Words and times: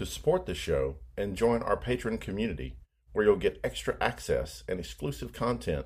To 0.00 0.06
support 0.06 0.46
the 0.46 0.54
show 0.54 0.96
and 1.18 1.36
join 1.36 1.62
our 1.62 1.76
patron 1.76 2.16
community, 2.16 2.78
where 3.12 3.22
you'll 3.22 3.36
get 3.36 3.60
extra 3.62 3.98
access 4.00 4.64
and 4.66 4.80
exclusive 4.80 5.34
content, 5.34 5.84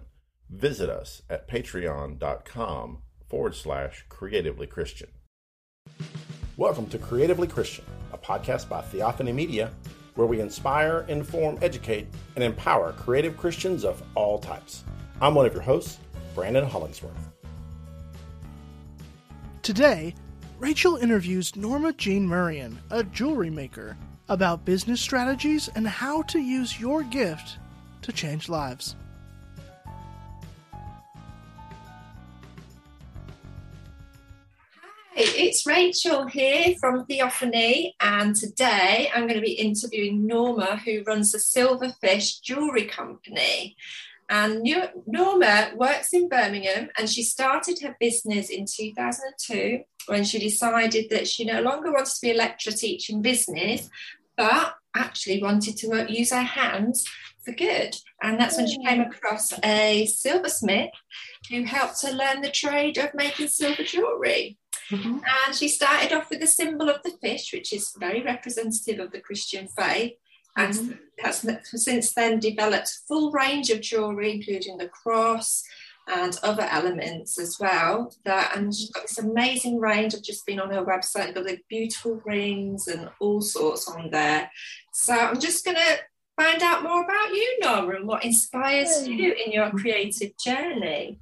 visit 0.49 0.89
us 0.89 1.23
at 1.29 1.49
patreon.com 1.49 3.03
forward 3.29 3.57
slash 3.57 4.05
creatively 4.09 4.69
Christian. 4.69 5.09
Welcome 6.57 6.87
to 6.91 6.99
Creatively 6.99 7.49
Christian, 7.49 7.85
a 8.13 8.17
podcast 8.17 8.69
by 8.69 8.83
Theophany 8.83 9.35
Media, 9.35 9.73
where 10.15 10.29
we 10.29 10.41
inspire, 10.41 11.05
inform, 11.09 11.59
educate, 11.61 12.07
and 12.37 12.45
empower 12.45 12.93
creative 12.93 13.37
Christians 13.37 13.85
of 13.85 14.01
all 14.15 14.39
types. 14.39 14.85
I'm 15.21 15.35
one 15.35 15.45
of 15.47 15.53
your 15.53 15.63
hosts, 15.63 15.99
Brandon 16.37 16.65
Hollingsworth. 16.65 17.33
Today, 19.63 20.15
Rachel 20.61 20.97
interviews 20.97 21.57
Norma 21.57 21.93
Jean 21.93 22.29
Murrian, 22.29 22.77
a 22.91 23.03
jewelry 23.03 23.51
maker, 23.51 23.97
about 24.29 24.65
business 24.65 25.01
strategies 25.01 25.69
and 25.75 25.87
how 25.87 26.23
to 26.23 26.39
use 26.39 26.79
your 26.79 27.03
gift 27.03 27.59
to 28.03 28.13
change 28.13 28.49
lives. 28.49 28.95
Hi, 35.17 35.17
it's 35.17 35.67
Rachel 35.67 36.29
here 36.29 36.77
from 36.79 37.05
Theophany, 37.07 37.95
and 38.01 38.37
today 38.37 39.11
I'm 39.13 39.23
going 39.23 39.35
to 39.35 39.41
be 39.41 39.55
interviewing 39.55 40.25
Norma, 40.25 40.77
who 40.77 41.03
runs 41.03 41.33
the 41.33 41.39
Silverfish 41.39 42.41
Jewelry 42.43 42.85
Company. 42.85 43.77
And 44.31 44.63
Norma 45.07 45.73
works 45.77 46.13
in 46.13 46.29
Birmingham 46.29 46.89
and 46.97 47.11
she 47.11 47.23
started 47.23 47.81
her 47.83 47.95
business 48.01 48.49
in 48.49 48.65
2002 48.65 49.85
when 50.07 50.25
she 50.25 50.39
decided 50.39 51.11
that 51.11 51.29
she 51.29 51.45
no 51.45 51.61
longer 51.61 51.93
wanted 51.93 52.15
to 52.15 52.21
be 52.21 52.31
a 52.33 52.35
lecturer 52.35 52.73
teaching 52.73 53.23
business, 53.23 53.89
but 54.37 54.75
actually 54.97 55.43
wanted 55.43 55.77
to 55.77 56.07
use 56.09 56.31
her 56.31 56.43
hands 56.43 57.05
for 57.45 57.53
good. 57.53 57.97
And 58.23 58.39
that's 58.39 58.57
when 58.57 58.67
she 58.67 58.83
came 58.85 59.01
across 59.01 59.53
a 59.65 60.07
silversmith 60.07 60.91
who 61.51 61.65
helped 61.65 62.03
her 62.03 62.13
learn 62.13 62.41
the 62.41 62.51
trade 62.51 62.99
of 62.99 63.15
making 63.15 63.49
silver 63.49 63.83
jewellery. 63.83 64.59
Mm-hmm. 64.91 65.19
And 65.47 65.55
she 65.55 65.69
started 65.69 66.13
off 66.13 66.31
with 66.31 66.41
the 66.41 66.47
symbol 66.47 66.89
of 66.89 67.03
the 67.03 67.17
fish, 67.23 67.53
which 67.53 67.73
is 67.73 67.95
very 67.99 68.23
representative 68.23 69.01
of 69.01 69.13
the 69.13 69.21
Christian 69.21 69.69
faith 69.69 70.15
and 70.57 70.75
mm-hmm. 70.75 70.93
has 71.21 71.47
since 71.73 72.13
then 72.15 72.39
developed 72.39 72.89
a 72.89 73.07
full 73.09 73.33
range 73.33 73.71
of 73.71 73.81
jewellery, 73.81 74.33
including 74.33 74.79
the 74.79 74.89
cross 74.89 75.65
and 76.07 76.39
other 76.43 76.67
elements 76.71 77.39
as 77.39 77.59
well. 77.59 78.15
That 78.25 78.57
and 78.57 78.75
she's 78.75 78.91
got 78.91 79.05
this 79.05 79.19
amazing 79.19 79.79
range. 79.79 80.15
I've 80.15 80.23
just 80.23 80.47
been 80.47 80.61
on 80.61 80.71
her 80.71 80.85
website, 80.85 81.35
got 81.35 81.45
the 81.45 81.59
beautiful 81.69 82.21
rings 82.25 82.89
and 82.89 83.11
all 83.21 83.41
sorts 83.41 83.89
on 83.89 84.11
there. 84.11 84.51
So 84.93 85.15
I'm 85.15 85.41
just 85.41 85.65
going 85.65 85.77
to 85.77 85.99
find 86.37 86.63
out 86.63 86.83
more 86.83 87.03
about 87.03 87.31
you, 87.31 87.59
Norma, 87.61 87.95
and 87.97 88.07
what 88.09 88.25
inspires 88.25 89.07
you 89.07 89.33
in 89.33 89.53
your 89.53 89.71
creative 89.71 90.33
journey. 90.39 91.19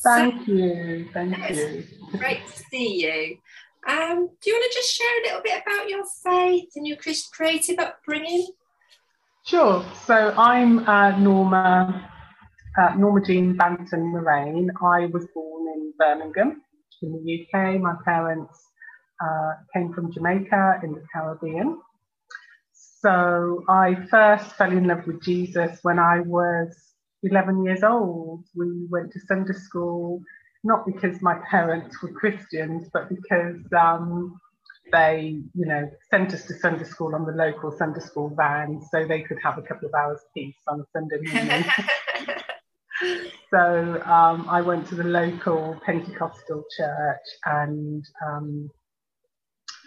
Thank 0.00 0.46
so, 0.46 0.52
you. 0.52 1.08
Thank 1.12 1.36
you. 1.50 1.84
Great 2.18 2.46
to 2.46 2.62
see 2.70 3.04
you. 3.04 3.38
Um, 3.88 4.28
do 4.40 4.50
you 4.50 4.56
want 4.56 4.72
to 4.72 4.78
just 4.78 4.94
share 4.94 5.20
a 5.20 5.26
little 5.26 5.42
bit 5.42 5.62
about 5.62 5.88
your 5.88 6.04
faith 6.24 6.70
and 6.76 6.86
your 6.86 6.98
creative 7.32 7.78
upbringing? 7.78 8.46
Sure. 9.44 9.84
So 10.04 10.34
I'm 10.36 10.86
uh, 10.86 11.18
Norma, 11.18 12.10
uh, 12.76 12.94
Norma 12.96 13.24
Jean 13.24 13.56
Banton 13.56 14.12
Moraine. 14.12 14.70
I 14.82 15.06
was 15.06 15.26
born 15.34 15.66
in 15.74 15.92
Birmingham 15.98 16.62
in 17.02 17.12
the 17.12 17.40
UK. 17.42 17.80
My 17.80 17.94
parents 18.04 18.58
uh, 19.22 19.52
came 19.74 19.92
from 19.92 20.12
Jamaica 20.12 20.80
in 20.82 20.92
the 20.92 21.04
Caribbean. 21.12 21.78
So 22.72 23.64
I 23.68 23.96
first 24.10 24.56
fell 24.56 24.72
in 24.72 24.88
love 24.88 25.06
with 25.06 25.22
Jesus 25.22 25.78
when 25.82 25.98
I 25.98 26.20
was 26.20 26.76
11 27.22 27.64
years 27.64 27.82
old. 27.82 28.44
We 28.56 28.86
went 28.90 29.12
to 29.12 29.20
Sunday 29.20 29.52
school, 29.52 30.20
not 30.64 30.84
because 30.84 31.22
my 31.22 31.36
parents 31.48 32.02
were 32.02 32.12
Christians, 32.12 32.88
but 32.92 33.08
because 33.08 33.62
um, 33.78 34.38
they, 34.92 35.40
you 35.54 35.66
know, 35.66 35.88
sent 36.10 36.32
us 36.32 36.46
to 36.46 36.54
Sunday 36.54 36.84
school 36.84 37.14
on 37.14 37.24
the 37.24 37.32
local 37.32 37.70
Sunday 37.70 38.00
school 38.00 38.32
van 38.36 38.80
so 38.90 39.06
they 39.06 39.22
could 39.22 39.38
have 39.42 39.58
a 39.58 39.62
couple 39.62 39.86
of 39.86 39.94
hours 39.94 40.20
peace 40.34 40.56
on 40.66 40.84
Sunday 40.92 41.18
morning. 41.22 41.64
so 43.50 44.02
um, 44.04 44.46
I 44.48 44.60
went 44.60 44.86
to 44.88 44.94
the 44.94 45.04
local 45.04 45.80
Pentecostal 45.84 46.64
church 46.76 47.26
and 47.44 48.04
um, 48.26 48.70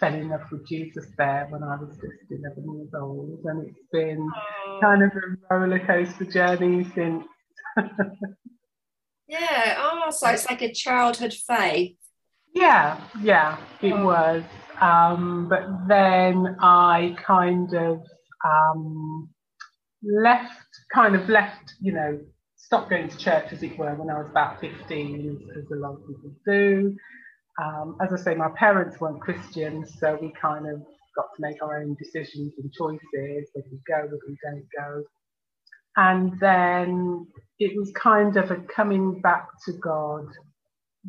fell 0.00 0.14
in 0.14 0.28
love 0.28 0.42
with 0.50 0.66
Jesus 0.66 1.06
there 1.16 1.46
when 1.50 1.62
I 1.62 1.76
was 1.76 1.90
just 1.96 2.30
11 2.30 2.76
years 2.76 2.90
old. 2.94 3.40
And 3.44 3.68
it's 3.68 3.86
been 3.92 4.28
oh. 4.66 4.78
kind 4.82 5.02
of 5.02 5.10
a 5.10 5.54
roller 5.54 5.78
coaster 5.78 6.24
journey 6.24 6.90
since. 6.94 7.24
yeah, 9.28 9.76
oh, 9.78 10.10
so 10.10 10.28
it's 10.28 10.48
like 10.48 10.62
a 10.62 10.72
childhood 10.72 11.32
faith. 11.32 11.96
Yeah, 12.54 13.00
yeah, 13.22 13.58
it 13.80 13.92
oh. 13.92 14.04
was. 14.04 14.42
Um, 14.80 15.48
but 15.48 15.64
then 15.86 16.56
I 16.60 17.16
kind 17.24 17.72
of 17.74 18.02
um, 18.44 19.30
left, 20.02 20.68
kind 20.92 21.14
of 21.14 21.28
left, 21.28 21.74
you 21.80 21.92
know, 21.92 22.18
stopped 22.62 22.90
going 22.90 23.08
to 23.08 23.18
church, 23.18 23.52
as 23.52 23.62
it 23.62 23.76
were, 23.76 23.94
when 23.94 24.08
I 24.08 24.18
was 24.18 24.30
about 24.30 24.60
15, 24.60 25.50
as, 25.56 25.70
a 25.70 25.74
lot 25.74 25.94
of 25.94 26.06
people 26.06 26.30
do. 26.46 26.96
Um, 27.62 27.96
as 28.00 28.12
I 28.12 28.16
say, 28.16 28.34
my 28.34 28.50
parents 28.56 29.00
weren't 29.00 29.20
Christians, 29.20 29.92
so 29.98 30.16
we 30.20 30.32
kind 30.40 30.66
of 30.66 30.80
got 31.16 31.26
to 31.36 31.40
make 31.40 31.62
our 31.62 31.82
own 31.82 31.96
decisions 32.02 32.54
and 32.58 32.72
choices, 32.72 33.50
whether 33.52 33.68
we 33.70 33.78
go, 33.86 34.02
whether 34.02 34.20
we 34.26 34.36
don't 34.44 34.66
go. 34.78 35.02
And 35.96 36.40
then 36.40 37.26
it 37.58 37.76
was 37.76 37.92
kind 37.92 38.36
of 38.36 38.50
a 38.50 38.56
coming 38.74 39.20
back 39.20 39.48
to 39.66 39.72
God 39.72 40.26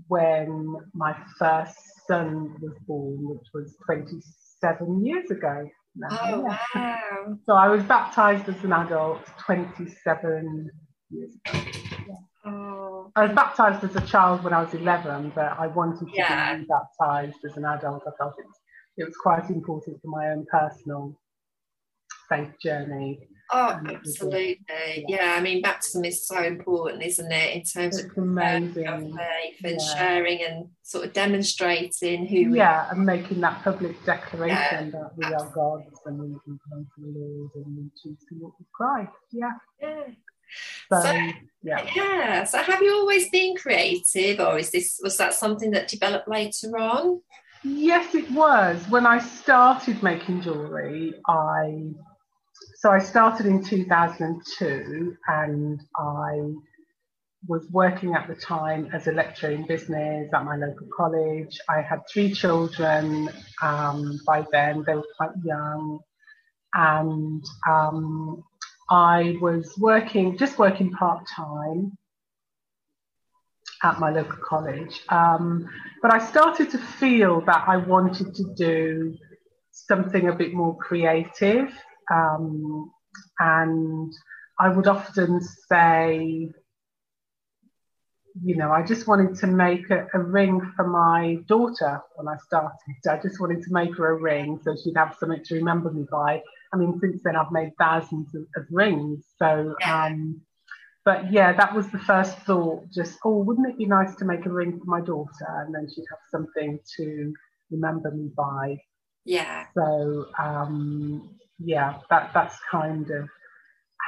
when 0.08 0.76
my 0.94 1.16
first 1.38 1.78
son 2.08 2.56
was 2.62 2.74
born, 2.88 3.30
which 3.30 3.48
was 3.54 3.78
27 3.86 5.06
years 5.06 5.30
ago. 5.30 5.70
Now. 5.96 6.08
Oh, 6.24 6.40
wow. 6.40 7.38
So 7.46 7.54
I 7.54 7.70
was 7.70 7.84
baptized 7.84 8.50
as 8.50 8.62
an 8.66 8.74
adult 8.74 9.22
27 9.38 10.70
years 11.14 11.36
ago. 11.36 11.60
Yeah. 12.08 12.52
Oh. 12.52 13.12
I 13.16 13.26
was 13.26 13.36
baptized 13.36 13.84
as 13.84 13.96
a 13.96 14.06
child 14.06 14.44
when 14.44 14.54
I 14.54 14.64
was 14.64 14.74
11, 14.74 15.34
but 15.36 15.56
I 15.58 15.68
wanted 15.68 16.08
to 16.08 16.12
yeah. 16.14 16.58
be 16.58 16.66
baptized 16.66 17.38
as 17.46 17.58
an 17.58 17.66
adult. 17.66 18.04
I 18.08 18.12
felt 18.18 18.34
it 18.40 18.46
was, 18.46 18.60
it 18.98 19.04
was 19.06 19.16
quite 19.16 19.50
important 19.50 20.02
for 20.02 20.08
my 20.08 20.30
own 20.30 20.46
personal 20.52 21.18
faith 22.30 22.54
journey. 22.62 23.20
Oh, 23.52 23.80
absolutely. 23.88 25.06
Yeah. 25.08 25.36
I 25.38 25.42
mean, 25.42 25.62
baptism 25.62 26.06
is 26.06 26.26
so 26.26 26.42
important, 26.42 27.04
isn't 27.04 27.32
it, 27.32 27.56
in 27.56 27.64
terms 27.64 28.00
it's 28.00 28.06
of 28.06 28.14
faith 28.16 28.78
and 29.64 29.80
yeah. 29.80 29.96
sharing 29.96 30.42
and 30.44 30.70
sort 30.82 31.06
of 31.06 31.14
demonstrating 31.14 32.26
who. 32.26 32.56
Yeah, 32.56 32.90
and 32.90 33.06
making 33.06 33.42
that 33.42 33.64
public 33.64 34.04
declaration 34.06 34.92
yeah, 34.92 35.00
that 35.00 35.12
we 35.16 35.26
absolutely. 35.26 35.36
are 35.36 35.52
God's 35.54 36.00
and 36.06 36.20
we 36.20 36.28
belong 36.46 36.88
to 36.96 37.02
the 37.02 37.20
Lord 37.20 37.52
and 37.56 37.78
we 37.78 37.84
choose 38.02 38.18
to 38.30 38.36
walk 38.40 38.56
with 38.58 38.72
Christ. 38.72 39.12
Yeah. 39.32 39.52
Yeah. 39.80 40.04
So, 40.92 41.02
so, 41.02 41.12
yeah. 41.64 41.90
yeah. 41.96 42.44
So 42.44 42.58
have 42.60 42.82
you 42.82 42.94
always 42.94 43.30
been 43.30 43.56
creative 43.56 44.40
or 44.40 44.60
is 44.60 44.72
this 44.72 45.00
was 45.02 45.18
that 45.18 45.34
something 45.34 45.72
that 45.72 45.88
developed 45.88 46.28
later 46.28 46.78
on? 46.78 47.22
Yes, 47.64 48.14
it 48.14 48.30
was. 48.32 48.84
When 48.90 49.06
I 49.06 49.20
started 49.20 50.04
making 50.04 50.42
jewellery, 50.42 51.14
I 51.28 51.92
so 52.76 52.92
I 52.92 53.00
started 53.00 53.46
in 53.46 53.64
2002 53.64 55.16
and 55.28 55.82
I 55.98 56.52
was 57.48 57.66
working 57.72 58.14
at 58.14 58.28
the 58.28 58.36
time 58.36 58.90
as 58.94 59.08
a 59.08 59.12
lecturer 59.12 59.52
in 59.52 59.66
business 59.66 60.30
at 60.34 60.44
my 60.44 60.56
local 60.56 60.88
college. 60.96 61.60
I 61.70 61.82
had 61.82 62.02
three 62.12 62.34
children 62.34 63.30
um, 63.62 64.20
by 64.26 64.46
then, 64.52 64.84
they 64.86 64.96
were 64.96 65.08
quite 65.18 65.32
young. 65.44 66.00
And 66.74 67.44
um, 67.70 68.44
I 68.94 69.38
was 69.42 69.74
working, 69.80 70.38
just 70.38 70.60
working 70.60 70.92
part 70.92 71.26
time 71.28 71.98
at 73.82 74.00
my 74.00 74.12
local 74.12 74.38
college. 74.48 75.02
Um, 75.10 75.68
but 76.04 76.14
I 76.14 76.20
started 76.20 76.70
to 76.70 76.78
feel 76.78 77.42
that 77.42 77.66
I 77.68 77.78
wanted 77.78 78.36
to 78.36 78.54
do 78.56 79.16
something 79.72 80.30
a 80.30 80.36
bit 80.36 80.54
more 80.54 80.78
creative. 80.78 81.74
Um, 82.14 82.92
and 83.40 84.14
I 84.60 84.70
would 84.70 84.88
often 84.88 85.42
say, 85.42 86.52
you 88.44 88.56
know, 88.56 88.72
I 88.72 88.84
just 88.84 89.08
wanted 89.08 89.36
to 89.40 89.48
make 89.48 89.90
a, 89.90 90.06
a, 90.14 90.20
ring 90.20 90.62
for 90.76 90.88
my 90.88 91.38
daughter 91.48 92.00
when 92.16 92.28
I 92.28 92.38
started. 92.46 92.78
I 93.10 93.18
just 93.18 93.40
wanted 93.40 93.64
to 93.64 93.74
make 93.74 93.98
her 93.98 94.12
a 94.12 94.22
ring 94.22 94.60
so 94.64 94.76
she'd 94.76 94.98
have 94.98 95.16
something 95.20 95.44
to 95.46 95.56
remember 95.56 95.92
me 95.92 96.06
by. 96.12 96.44
I 96.74 96.78
mean, 96.78 97.00
since 97.00 97.22
then 97.24 97.36
I've 97.36 97.52
made 97.52 97.72
thousands 97.78 98.34
of, 98.34 98.44
of 98.56 98.66
rings. 98.72 99.24
So, 99.38 99.76
um, 99.86 100.42
but 101.06 101.32
yeah, 101.32 101.54
that 101.54 101.76
was 101.76 101.90
the 101.90 102.00
first 102.00 102.38
thought. 102.40 102.90
Just, 102.92 103.20
oh, 103.24 103.38
wouldn't 103.38 103.70
it 103.70 103.78
be 103.78 103.86
nice 103.86 104.16
to 104.16 104.26
make 104.26 104.46
a 104.46 104.50
ring 104.50 104.80
for 104.80 104.86
my 104.86 105.02
daughter, 105.02 105.48
and 105.48 105.74
then 105.74 105.88
she'd 105.88 106.06
have 106.10 106.20
something 106.32 106.80
to 106.98 107.34
remember 107.70 108.12
me 108.12 108.32
by. 108.36 108.80
Yeah. 109.26 109.66
So 109.76 110.28
um, 110.40 111.38
yeah, 111.60 112.00
that 112.10 112.32
that's 112.34 112.58
kind 112.70 113.10
of 113.12 113.30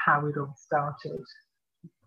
how 0.06 0.26
it 0.26 0.38
all 0.38 0.56
started. 0.58 1.24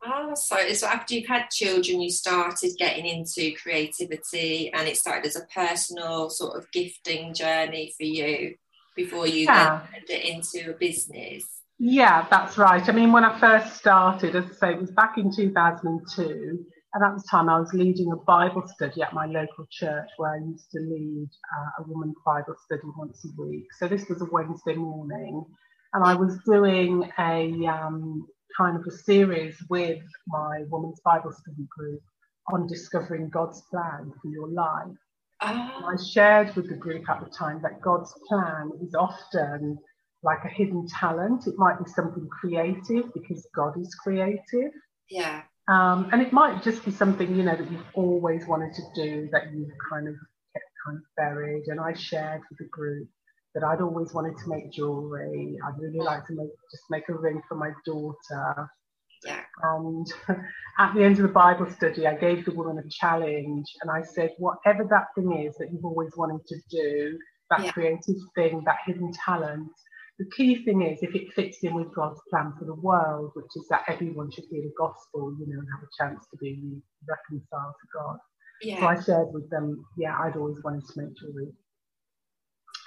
Oh, 0.05 0.35
so 0.35 0.57
it's 0.59 0.83
after 0.83 1.15
you've 1.15 1.29
had 1.29 1.51
children, 1.51 2.01
you 2.01 2.11
started 2.11 2.73
getting 2.79 3.07
into 3.07 3.53
creativity, 3.61 4.73
and 4.73 4.89
it 4.89 4.97
started 4.97 5.27
as 5.27 5.37
a 5.37 5.47
personal 5.55 6.31
sort 6.31 6.57
of 6.57 6.71
gifting 6.73 7.35
journey 7.35 7.95
for 7.97 8.05
you 8.05 8.55
before 8.99 9.27
you 9.27 9.45
yeah. 9.45 9.83
then 9.93 10.03
turned 10.07 10.11
it 10.11 10.25
into 10.27 10.71
a 10.71 10.75
business. 10.75 11.45
Yeah, 11.79 12.27
that's 12.29 12.59
right. 12.59 12.87
I 12.87 12.93
mean, 12.93 13.13
when 13.13 13.25
I 13.25 13.39
first 13.39 13.77
started, 13.77 14.35
as 14.35 14.45
I 14.51 14.55
say, 14.55 14.73
it 14.73 14.81
was 14.81 14.91
back 14.91 15.17
in 15.17 15.35
2002. 15.35 16.65
And 16.95 17.05
at 17.05 17.15
the 17.15 17.23
time, 17.31 17.49
I 17.49 17.61
was 17.61 17.73
leading 17.73 18.11
a 18.11 18.17
Bible 18.17 18.67
study 18.67 19.01
at 19.03 19.13
my 19.13 19.27
local 19.27 19.67
church 19.71 20.09
where 20.17 20.35
I 20.35 20.39
used 20.39 20.71
to 20.73 20.81
lead 20.81 21.29
uh, 21.55 21.83
a 21.83 21.89
woman's 21.89 22.17
Bible 22.27 22.57
study 22.65 22.89
once 22.97 23.25
a 23.25 23.43
week. 23.43 23.67
So 23.79 23.87
this 23.87 24.09
was 24.09 24.21
a 24.23 24.29
Wednesday 24.33 24.75
morning. 24.75 25.45
And 25.93 26.05
I 26.05 26.15
was 26.15 26.37
doing 26.45 27.09
a 27.19 27.67
um, 27.67 28.27
kind 28.57 28.77
of 28.77 28.83
a 28.87 28.91
series 28.91 29.55
with 29.71 30.03
my 30.27 30.65
women's 30.71 31.01
Bible 31.05 31.33
study 31.33 31.67
group 31.77 32.01
on 32.53 32.67
discovering 32.67 33.29
God's 33.29 33.63
plan 33.71 34.13
for 34.21 34.29
your 34.31 34.49
life. 34.49 34.97
Oh. 35.41 35.85
I 35.87 35.97
shared 36.03 36.55
with 36.57 36.69
the 36.69 36.77
group 36.77 37.09
at 37.09 37.21
the 37.21 37.31
time 37.31 37.61
that 37.63 37.81
God's 37.81 38.13
plan 38.29 38.73
is 38.83 38.95
often 38.95 39.79
like 40.23 40.45
a 40.45 40.49
hidden 40.49 40.87
talent. 40.89 41.47
It 41.47 41.55
might 41.57 41.79
be 41.79 41.91
something 41.91 42.29
creative 42.29 43.13
because 43.15 43.47
God 43.55 43.81
is 43.81 43.95
creative. 43.95 44.73
Yeah. 45.09 45.43
Um, 45.69 46.09
and 46.13 46.23
it 46.23 46.33
might 46.33 46.63
just 46.63 46.85
be 46.85 46.91
something, 46.91 47.37
you 47.37 47.43
know, 47.43 47.55
that 47.55 47.71
you've 47.71 47.87
always 47.95 48.47
wanted 48.47 48.75
to 48.75 48.83
do 48.95 49.29
that 49.33 49.53
you've 49.53 49.71
kind 49.91 50.09
of 50.09 50.15
kept 50.55 50.65
kind 50.85 50.99
of 50.99 51.05
buried. 51.17 51.65
And 51.67 51.79
I 51.79 51.93
shared 51.93 52.41
with 52.51 52.59
the 52.59 52.69
group 52.71 53.09
that 53.55 53.63
I'd 53.63 53.81
always 53.81 54.13
wanted 54.15 54.37
to 54.39 54.49
make 54.49 54.73
jewelry. 54.73 55.59
I'd 55.65 55.79
really 55.79 55.99
like 55.99 56.27
to 56.27 56.33
make 56.33 56.51
just 56.71 56.85
make 56.91 57.09
a 57.09 57.15
ring 57.15 57.43
for 57.49 57.55
my 57.55 57.71
daughter. 57.85 58.71
Yeah. 59.25 59.41
And 59.63 60.07
at 60.79 60.95
the 60.95 61.03
end 61.03 61.17
of 61.17 61.23
the 61.23 61.29
Bible 61.29 61.71
study, 61.71 62.07
I 62.07 62.15
gave 62.15 62.45
the 62.45 62.53
woman 62.53 62.79
a 62.79 62.89
challenge 62.89 63.67
and 63.83 63.91
I 63.91 64.03
said, 64.03 64.31
whatever 64.39 64.85
that 64.85 65.07
thing 65.15 65.45
is 65.47 65.57
that 65.57 65.73
you've 65.73 65.85
always 65.85 66.17
wanted 66.17 66.47
to 66.47 66.57
do, 66.71 67.19
that 67.51 67.65
yeah. 67.65 67.73
creative 67.73 68.17
thing, 68.35 68.63
that 68.65 68.79
hidden 68.87 69.13
talent, 69.13 69.71
the 70.19 70.27
key 70.37 70.65
thing 70.65 70.83
is 70.83 70.99
if 71.03 71.15
it 71.15 71.33
fits 71.33 71.59
in 71.63 71.75
with 71.75 71.95
God's 71.95 72.21
plan 72.29 72.53
for 72.59 72.65
the 72.65 72.75
world, 72.75 73.31
which 73.35 73.51
is 73.57 73.69
that 73.69 73.85
everyone 73.87 74.31
should 74.33 74.47
hear 74.51 74.63
the 74.63 74.73
gospel, 74.77 75.35
you 75.39 75.47
know, 75.47 75.61
and 75.61 75.69
have 75.73 75.83
a 75.83 76.03
chance 76.03 76.27
to 76.31 76.37
be 76.39 76.81
reconciled 77.09 77.75
to 77.81 77.89
God. 77.95 78.19
Yeah. 78.61 78.81
So 78.81 78.87
I 78.87 79.01
shared 79.01 79.33
with 79.33 79.49
them, 79.51 79.85
yeah, 79.97 80.19
I'd 80.19 80.37
always 80.37 80.63
wanted 80.65 80.87
to 80.89 81.01
make 81.01 81.17
jewelry. 81.17 81.53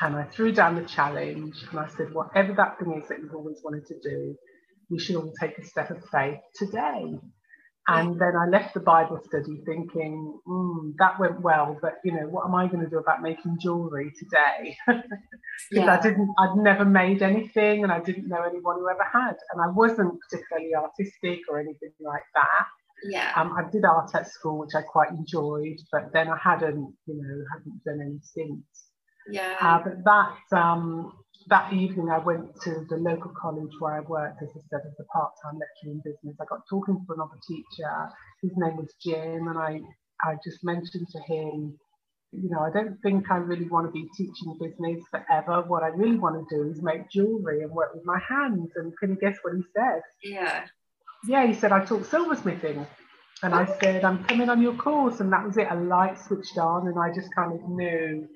And 0.02 0.16
I 0.16 0.24
threw 0.24 0.52
down 0.52 0.76
the 0.76 0.84
challenge 0.84 1.56
and 1.70 1.80
I 1.80 1.88
said, 1.88 2.14
whatever 2.14 2.54
that 2.54 2.80
thing 2.80 3.00
is 3.02 3.08
that 3.08 3.20
you've 3.20 3.36
always 3.36 3.62
wanted 3.64 3.86
to 3.86 4.00
do, 4.02 4.36
we 4.92 5.00
should 5.00 5.16
all 5.16 5.34
take 5.40 5.58
a 5.58 5.66
step 5.66 5.90
of 5.90 6.04
faith 6.12 6.40
today. 6.56 7.18
And 7.88 8.20
then 8.22 8.34
I 8.38 8.48
left 8.48 8.76
the 8.76 8.80
Bible 8.80 9.20
study 9.26 9.64
thinking, 9.66 10.40
mm, 10.48 10.94
that 11.00 11.20
went 11.20 11.42
well, 11.42 11.78
but 11.82 11.96
you 12.06 12.12
know, 12.12 12.28
what 12.28 12.46
am 12.46 12.54
I 12.54 12.68
going 12.68 12.84
to 12.84 12.90
do 12.90 13.00
about 13.00 13.24
making 13.24 13.58
jewelry 13.60 14.12
today? 14.18 14.78
Because 15.70 15.86
yeah. 15.86 15.98
I 16.00 16.02
didn't, 16.02 16.34
I'd 16.40 16.56
never 16.56 16.86
made 16.86 17.22
anything 17.22 17.84
and 17.84 17.92
I 17.92 18.00
didn't 18.00 18.28
know 18.28 18.42
anyone 18.42 18.78
who 18.78 18.90
ever 18.90 19.06
had. 19.14 19.36
And 19.52 19.62
I 19.62 19.68
wasn't 19.68 20.18
particularly 20.20 20.74
artistic 20.74 21.42
or 21.50 21.60
anything 21.60 21.92
like 22.00 22.24
that. 22.34 22.66
Yeah. 23.04 23.32
Um, 23.36 23.54
I 23.58 23.70
did 23.70 23.86
art 23.86 24.10
at 24.16 24.28
school, 24.28 24.60
which 24.60 24.76
I 24.76 24.82
quite 24.82 25.12
enjoyed, 25.12 25.78
but 25.92 26.12
then 26.14 26.30
I 26.30 26.38
hadn't, 26.42 26.94
you 27.06 27.16
know, 27.16 27.44
hadn't 27.54 27.84
done 27.84 28.02
any 28.02 28.20
since. 28.24 28.64
Yeah. 29.30 29.56
Uh, 29.62 29.80
but 29.84 30.04
that 30.04 30.58
um, 30.58 31.14
that 31.48 31.74
evening, 31.74 32.10
I 32.10 32.20
went 32.20 32.60
to 32.62 32.86
the 32.90 32.98
local 32.98 33.32
college 33.40 33.72
where 33.80 33.94
I 33.94 34.00
worked, 34.02 34.42
as 34.42 34.50
I 34.50 34.62
said, 34.70 34.82
as 34.86 35.00
a 35.00 35.04
part-time 35.06 35.60
lecturer 35.60 35.92
in 35.92 36.02
business. 36.04 36.38
I 36.40 36.46
got 36.46 36.62
talking 36.70 36.96
to 36.96 37.14
another 37.14 37.40
teacher. 37.48 38.10
His 38.42 38.52
name 38.56 38.78
was 38.78 38.94
Jim, 39.02 39.48
and 39.48 39.58
I 39.58 39.82
I 40.24 40.36
just 40.44 40.64
mentioned 40.64 41.08
to 41.12 41.20
him, 41.22 41.78
you 42.32 42.50
know, 42.50 42.60
I 42.60 42.72
don't 42.72 42.98
think 43.02 43.30
I 43.30 43.38
really 43.38 43.68
want 43.68 43.88
to 43.88 43.92
be 43.92 44.08
teaching 44.16 44.58
business 44.60 45.04
forever. 45.10 45.64
What 45.68 45.84
I 45.84 45.88
really 45.88 46.18
want 46.18 46.48
to 46.48 46.56
do 46.56 46.70
is 46.70 46.82
make 46.82 47.10
jewelry 47.10 47.64
and 47.64 47.72
work 47.72 47.94
with 47.94 48.06
my 48.06 48.20
hands. 48.28 48.70
And 48.76 48.94
can 48.98 49.12
you 49.12 49.18
guess 49.18 49.38
what 49.42 49.56
he 49.56 49.64
said? 49.76 50.02
Yeah. 50.24 50.66
Yeah, 51.28 51.46
he 51.46 51.54
said 51.54 51.72
I 51.72 51.84
taught 51.84 52.04
silversmithing. 52.04 52.86
And 53.44 53.56
I 53.56 53.66
oh. 53.68 53.78
said, 53.82 54.06
I'm 54.06 54.24
coming 54.26 54.50
on 54.50 54.62
your 54.62 54.76
course. 54.76 55.20
And 55.20 55.34
that 55.34 55.46
was 55.46 55.58
it. 55.58 55.68
A 55.70 55.76
light 55.76 56.20
switched 56.20 56.58
on, 56.58 56.88
and 56.88 56.98
I 56.98 57.14
just 57.14 57.34
kind 57.36 57.54
of 57.54 57.68
knew 57.68 58.28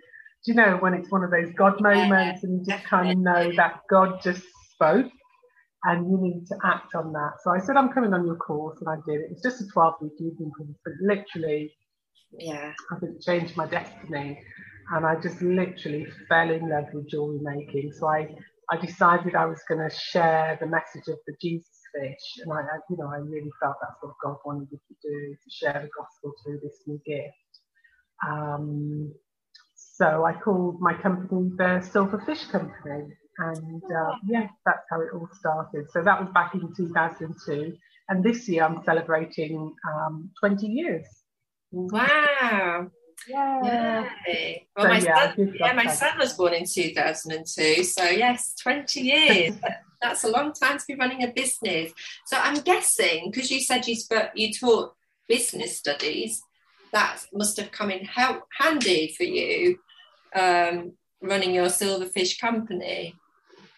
do 0.45 0.51
you 0.51 0.55
know 0.55 0.77
when 0.79 0.93
it's 0.93 1.11
one 1.11 1.23
of 1.23 1.31
those 1.31 1.51
God 1.57 1.81
moments 1.81 2.43
and 2.43 2.59
you 2.59 2.73
just 2.73 2.85
kind 2.85 3.09
of 3.09 3.17
know 3.17 3.51
that 3.55 3.81
God 3.89 4.21
just 4.21 4.43
spoke 4.71 5.11
and 5.85 6.09
you 6.09 6.17
need 6.19 6.45
to 6.47 6.55
act 6.63 6.95
on 6.95 7.13
that. 7.13 7.33
So 7.43 7.51
I 7.51 7.59
said, 7.59 7.77
I'm 7.77 7.89
coming 7.89 8.13
on 8.13 8.25
your 8.25 8.35
course, 8.35 8.79
and 8.81 8.89
I 8.89 8.95
did. 9.07 9.21
It 9.21 9.31
was 9.31 9.41
just 9.41 9.61
a 9.61 9.67
12 9.67 9.93
week 10.01 10.13
evening 10.19 10.51
course, 10.57 10.77
but 10.83 10.93
literally, 11.01 11.71
yeah, 12.37 12.73
I 12.91 12.99
think 12.99 13.15
it 13.15 13.21
changed 13.21 13.55
my 13.55 13.67
destiny. 13.67 14.41
And 14.91 15.05
I 15.05 15.15
just 15.19 15.41
literally 15.41 16.05
fell 16.29 16.49
in 16.51 16.69
love 16.69 16.85
with 16.93 17.09
jewelry 17.09 17.39
making. 17.41 17.91
So 17.93 18.07
I, 18.07 18.27
I 18.71 18.77
decided 18.77 19.35
I 19.35 19.45
was 19.45 19.61
going 19.67 19.87
to 19.87 19.95
share 19.95 20.57
the 20.59 20.67
message 20.67 21.07
of 21.07 21.17
the 21.27 21.35
Jesus 21.41 21.81
fish, 21.93 22.43
and 22.43 22.51
I, 22.51 22.61
I, 22.61 22.79
you 22.89 22.97
know, 22.97 23.07
I 23.07 23.17
really 23.17 23.51
felt 23.61 23.75
that's 23.81 24.01
what 24.01 24.13
God 24.23 24.37
wanted 24.45 24.71
me 24.71 24.79
to 24.87 24.95
do 25.01 25.35
to 25.35 25.49
share 25.49 25.73
the 25.73 25.89
gospel 25.97 26.33
through 26.43 26.59
this 26.63 26.81
new 26.87 26.99
gift. 27.05 27.35
Um, 28.27 29.13
so 29.97 30.25
I 30.25 30.33
called 30.33 30.81
my 30.81 30.93
company 30.93 31.51
the 31.55 31.81
Silverfish 31.81 32.49
Company. 32.51 33.13
And 33.37 33.83
uh, 33.83 34.15
yeah, 34.27 34.47
that's 34.65 34.85
how 34.89 34.99
it 35.01 35.09
all 35.13 35.29
started. 35.39 35.89
So 35.91 36.03
that 36.03 36.19
was 36.19 36.29
back 36.33 36.53
in 36.53 36.73
2002. 36.75 37.73
And 38.09 38.23
this 38.23 38.47
year 38.49 38.63
I'm 38.63 38.83
celebrating 38.83 39.73
um, 39.89 40.31
20 40.39 40.67
years. 40.67 41.05
Wow. 41.71 42.87
Yeah. 43.27 44.09
Yay. 44.27 44.67
Well, 44.75 44.85
so, 44.85 44.89
my, 44.89 44.99
yeah, 44.99 45.35
son, 45.35 45.53
yeah, 45.57 45.73
my 45.73 45.87
son 45.87 46.17
was 46.19 46.33
born 46.33 46.53
in 46.53 46.65
2002. 46.65 47.83
So, 47.83 48.03
yes, 48.03 48.53
20 48.61 48.99
years. 48.99 49.55
That's 50.01 50.25
a 50.25 50.29
long 50.29 50.51
time 50.53 50.77
to 50.77 50.83
be 50.87 50.95
running 50.95 51.23
a 51.23 51.31
business. 51.31 51.93
So, 52.25 52.37
I'm 52.37 52.61
guessing 52.61 53.31
because 53.31 53.49
you 53.49 53.61
said 53.61 53.87
you, 53.87 53.95
spoke, 53.95 54.31
you 54.35 54.53
taught 54.53 54.93
business 55.27 55.79
studies, 55.79 56.41
that 56.91 57.25
must 57.33 57.57
have 57.57 57.71
come 57.71 57.91
in 57.91 58.05
help, 58.05 58.43
handy 58.59 59.13
for 59.17 59.23
you 59.23 59.79
um, 60.35 60.93
running 61.21 61.53
your 61.53 61.67
silverfish 61.67 62.39
company? 62.39 63.15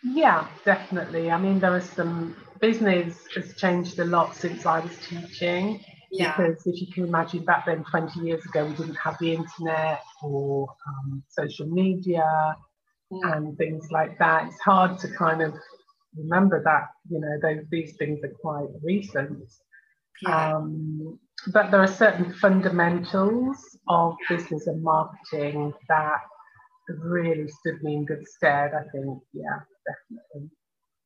Yeah, 0.04 0.48
definitely. 0.66 1.32
I 1.32 1.38
mean, 1.38 1.60
there 1.60 1.74
are 1.74 1.82
some 1.82 2.36
business 2.60 3.26
has 3.36 3.56
changed 3.56 4.00
a 4.00 4.06
lot 4.06 4.36
since 4.36 4.66
I 4.66 4.80
was 4.80 4.98
teaching. 5.08 5.84
Yeah. 6.12 6.36
Because 6.38 6.66
if 6.66 6.82
you 6.82 6.88
can 6.92 7.06
imagine 7.06 7.44
back 7.44 7.66
then, 7.66 7.84
20 7.84 8.22
years 8.22 8.46
ago, 8.46 8.66
we 8.66 8.74
didn't 8.76 8.96
have 8.96 9.18
the 9.20 9.34
internet 9.34 10.02
or 10.24 10.68
um, 10.88 11.24
social 11.28 11.68
media 11.68 12.56
mm. 13.12 13.36
and 13.36 13.58
things 13.58 13.92
like 13.92 14.18
that. 14.20 14.48
It's 14.48 14.60
hard 14.60 15.00
to 15.00 15.10
kind 15.10 15.42
of 15.42 15.54
remember 16.16 16.64
that, 16.64 16.90
you 17.10 17.20
know, 17.20 17.38
those, 17.42 17.66
these 17.70 17.96
things 17.98 18.24
are 18.24 18.34
quite 18.42 18.70
recent. 18.84 19.44
Yeah. 20.22 20.56
Um, 20.56 21.20
but 21.54 21.72
there 21.72 21.82
are 21.82 21.88
certain 21.88 22.34
fundamentals 22.34 23.58
of 23.88 24.16
business 24.30 24.68
and 24.68 24.82
marketing 24.82 25.74
that 25.90 26.22
really 26.96 27.48
stood 27.48 27.84
me 27.84 27.96
in 27.96 28.06
good 28.06 28.28
stead, 28.28 28.72
I 28.74 28.84
think. 28.92 29.20
Yeah, 29.34 29.60
definitely. 29.86 30.50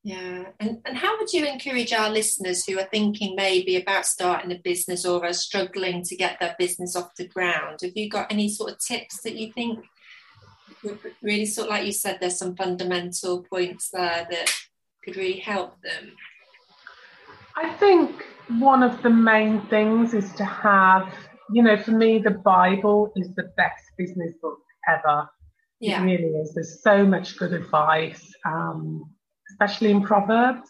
Yeah. 0.03 0.45
And, 0.59 0.81
and 0.85 0.97
how 0.97 1.17
would 1.17 1.31
you 1.31 1.45
encourage 1.45 1.93
our 1.93 2.09
listeners 2.09 2.65
who 2.65 2.79
are 2.79 2.87
thinking 2.91 3.35
maybe 3.35 3.75
about 3.75 4.05
starting 4.05 4.51
a 4.51 4.59
business 4.63 5.05
or 5.05 5.23
are 5.23 5.33
struggling 5.33 6.03
to 6.03 6.15
get 6.15 6.39
their 6.39 6.55
business 6.57 6.95
off 6.95 7.15
the 7.17 7.27
ground? 7.27 7.79
Have 7.83 7.95
you 7.95 8.09
got 8.09 8.31
any 8.31 8.49
sort 8.49 8.71
of 8.71 8.79
tips 8.79 9.21
that 9.21 9.35
you 9.35 9.51
think 9.53 9.79
would 10.83 10.99
really 11.21 11.45
sort 11.45 11.67
of 11.67 11.71
like 11.71 11.85
you 11.85 11.91
said, 11.91 12.17
there's 12.19 12.37
some 12.37 12.55
fundamental 12.55 13.43
points 13.43 13.89
there 13.91 14.27
that 14.29 14.51
could 15.03 15.15
really 15.15 15.39
help 15.39 15.79
them? 15.81 16.13
I 17.55 17.69
think 17.73 18.25
one 18.59 18.81
of 18.81 19.01
the 19.03 19.09
main 19.09 19.61
things 19.67 20.13
is 20.13 20.31
to 20.33 20.45
have, 20.45 21.13
you 21.51 21.61
know, 21.61 21.77
for 21.77 21.91
me, 21.91 22.17
the 22.17 22.31
Bible 22.31 23.11
is 23.15 23.33
the 23.35 23.51
best 23.55 23.83
business 23.97 24.33
book 24.41 24.57
ever. 24.87 25.29
Yeah. 25.81 26.01
It 26.01 26.05
really 26.05 26.37
is. 26.39 26.53
There's 26.53 26.83
so 26.83 27.05
much 27.05 27.37
good 27.37 27.53
advice, 27.53 28.31
um, 28.45 29.09
especially 29.49 29.89
in 29.89 30.03
Proverbs. 30.03 30.69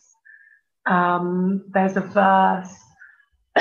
Um, 0.85 1.65
there's 1.73 1.97
a 1.97 2.01
verse 2.01 2.73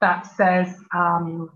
that 0.00 0.26
says, 0.34 0.74
um, 0.94 1.50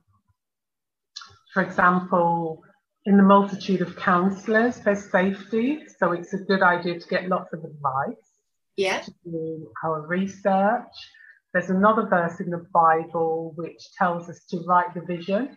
for 1.54 1.62
example, 1.62 2.62
in 3.06 3.16
the 3.16 3.22
multitude 3.22 3.80
of 3.80 3.96
counselors, 3.96 4.76
there's 4.80 5.10
safety. 5.10 5.80
So 5.98 6.12
it's 6.12 6.34
a 6.34 6.38
good 6.38 6.62
idea 6.62 7.00
to 7.00 7.08
get 7.08 7.28
lots 7.28 7.54
of 7.54 7.60
advice. 7.64 8.22
Yeah. 8.76 9.00
To 9.00 9.14
do 9.24 9.72
our 9.82 10.06
research. 10.06 10.92
There's 11.54 11.70
another 11.70 12.06
verse 12.06 12.38
in 12.40 12.50
the 12.50 12.66
Bible 12.74 13.54
which 13.56 13.80
tells 13.96 14.28
us 14.28 14.44
to 14.50 14.58
write 14.66 14.92
the 14.92 15.02
vision 15.02 15.56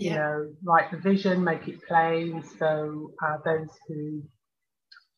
you 0.00 0.14
know, 0.14 0.52
write 0.62 0.90
the 0.90 0.98
vision, 0.98 1.44
make 1.44 1.68
it 1.68 1.82
plain, 1.86 2.42
so 2.58 3.12
uh, 3.24 3.36
those 3.44 3.68
who 3.86 4.22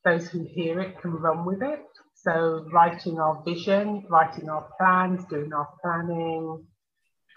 those 0.04 0.28
who 0.28 0.44
hear 0.44 0.80
it 0.80 1.00
can 1.00 1.12
run 1.12 1.44
with 1.44 1.62
it. 1.62 1.84
So 2.14 2.66
writing 2.72 3.18
our 3.18 3.42
vision, 3.44 4.04
writing 4.08 4.48
our 4.48 4.66
plans, 4.78 5.24
doing 5.28 5.52
our 5.52 5.68
planning 5.82 6.66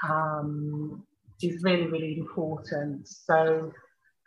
um, 0.09 1.05
is 1.41 1.61
really, 1.63 1.87
really 1.87 2.17
important. 2.17 3.07
So 3.07 3.71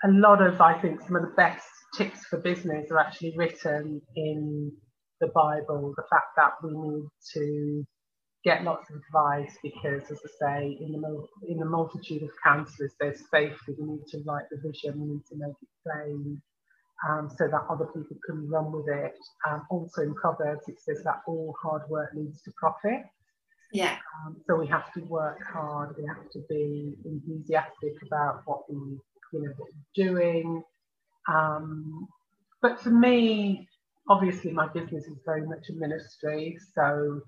a 0.04 0.08
lot 0.08 0.42
of, 0.42 0.60
I 0.60 0.80
think, 0.80 1.00
some 1.00 1.16
of 1.16 1.22
the 1.22 1.34
best 1.36 1.66
tips 1.96 2.26
for 2.26 2.38
business 2.38 2.90
are 2.90 2.98
actually 2.98 3.34
written 3.36 4.00
in 4.14 4.72
the 5.20 5.28
Bible. 5.28 5.94
The 5.96 6.04
fact 6.10 6.36
that 6.36 6.52
we 6.62 6.70
need 6.70 7.08
to 7.34 7.86
get 8.46 8.62
lots 8.62 8.88
of 8.90 8.96
advice 8.96 9.58
because, 9.60 10.02
as 10.08 10.20
I 10.24 10.30
say, 10.40 10.78
in 10.80 10.92
the 10.92 11.26
in 11.48 11.58
the 11.58 11.64
multitude 11.64 12.22
of 12.22 12.30
counsellors, 12.42 12.92
there's 13.00 13.20
safety. 13.28 13.74
We 13.76 13.84
need 13.84 14.06
to 14.12 14.22
write 14.24 14.44
the 14.50 14.58
vision. 14.58 15.00
We 15.00 15.14
need 15.14 15.26
to 15.30 15.36
make 15.36 15.56
it 15.60 15.68
plain. 15.82 16.40
Um, 17.06 17.28
so 17.36 17.46
that 17.46 17.66
other 17.68 17.84
people 17.86 18.16
can 18.24 18.48
run 18.48 18.72
with 18.72 18.88
it. 18.88 19.18
Um, 19.46 19.66
also 19.68 20.00
in 20.00 20.14
Proverbs, 20.14 20.66
it 20.66 20.80
says 20.80 21.02
that 21.04 21.20
all 21.26 21.54
hard 21.60 21.82
work 21.90 22.10
leads 22.14 22.40
to 22.42 22.52
profit. 22.56 23.02
Yeah. 23.70 23.98
Um, 24.24 24.36
so 24.46 24.56
we 24.56 24.66
have 24.68 24.90
to 24.94 25.00
work 25.00 25.38
hard. 25.52 25.94
We 25.98 26.06
have 26.06 26.30
to 26.30 26.40
be 26.48 26.96
enthusiastic 27.04 27.94
about 28.06 28.42
what 28.46 28.60
we, 28.70 28.76
you 29.32 29.42
know, 29.42 29.52
what 29.58 29.68
we're 29.74 30.06
doing. 30.06 30.62
Um, 31.28 32.08
but 32.62 32.80
for 32.80 32.90
me, 32.90 33.68
obviously, 34.08 34.52
my 34.52 34.68
business 34.68 35.04
is 35.04 35.18
very 35.26 35.46
much 35.46 35.68
a 35.68 35.74
ministry. 35.74 36.56
So 36.74 37.20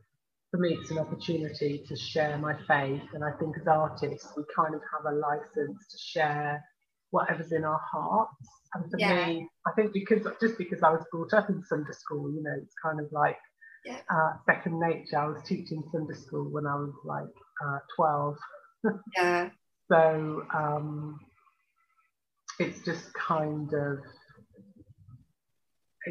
for 0.50 0.58
me, 0.58 0.78
it's 0.80 0.90
an 0.90 0.98
opportunity 0.98 1.84
to 1.86 1.96
share 1.96 2.38
my 2.38 2.54
faith. 2.66 3.02
And 3.12 3.22
I 3.24 3.32
think 3.38 3.56
as 3.60 3.66
artists, 3.66 4.32
we 4.36 4.44
kind 4.54 4.74
of 4.74 4.80
have 4.92 5.12
a 5.12 5.16
license 5.16 5.86
to 5.90 5.98
share 5.98 6.64
whatever's 7.10 7.52
in 7.52 7.64
our 7.64 7.80
hearts. 7.90 8.48
And 8.74 8.90
for 8.90 8.98
yeah. 8.98 9.26
me, 9.26 9.48
I 9.66 9.72
think 9.72 9.92
because 9.92 10.26
just 10.40 10.58
because 10.58 10.82
I 10.82 10.90
was 10.90 11.04
brought 11.12 11.34
up 11.34 11.50
in 11.50 11.62
Sunday 11.64 11.92
school, 11.92 12.30
you 12.32 12.42
know, 12.42 12.54
it's 12.62 12.74
kind 12.82 13.00
of 13.00 13.06
like 13.12 13.38
yeah. 13.84 14.00
uh, 14.10 14.32
second 14.46 14.80
nature. 14.80 15.18
I 15.18 15.26
was 15.26 15.42
teaching 15.44 15.82
Sunday 15.92 16.14
school 16.14 16.50
when 16.50 16.66
I 16.66 16.76
was 16.76 16.94
like 17.04 17.24
uh, 17.66 17.78
12. 17.96 18.36
yeah. 19.16 19.48
So 19.90 20.42
um, 20.52 21.18
it's 22.58 22.84
just 22.84 23.10
kind 23.14 23.72
of 23.72 24.00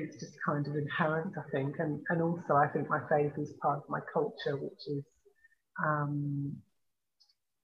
it's 0.04 0.20
just 0.20 0.34
kind 0.46 0.66
of 0.68 0.76
inherent, 0.76 1.34
I 1.38 1.50
think, 1.52 1.76
and 1.80 2.02
and 2.10 2.22
also 2.22 2.56
I 2.56 2.68
think 2.68 2.90
my 2.90 3.02
faith 3.10 3.34
is 3.38 3.54
part 3.62 3.80
of 3.80 3.90
my 3.90 4.00
culture, 4.14 4.56
which 4.56 4.88
is 4.88 5.04
um, 5.84 6.56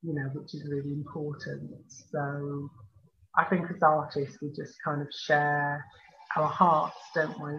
you 0.01 0.13
know 0.13 0.29
which 0.33 0.53
is 0.53 0.67
really 0.69 0.91
important. 0.91 1.71
So 1.89 2.69
I 3.37 3.45
think 3.45 3.69
as 3.69 3.81
artists 3.81 4.37
we 4.41 4.49
just 4.49 4.75
kind 4.83 5.01
of 5.01 5.07
share 5.25 5.85
our 6.35 6.47
hearts, 6.47 6.97
don't 7.15 7.39
we? 7.41 7.53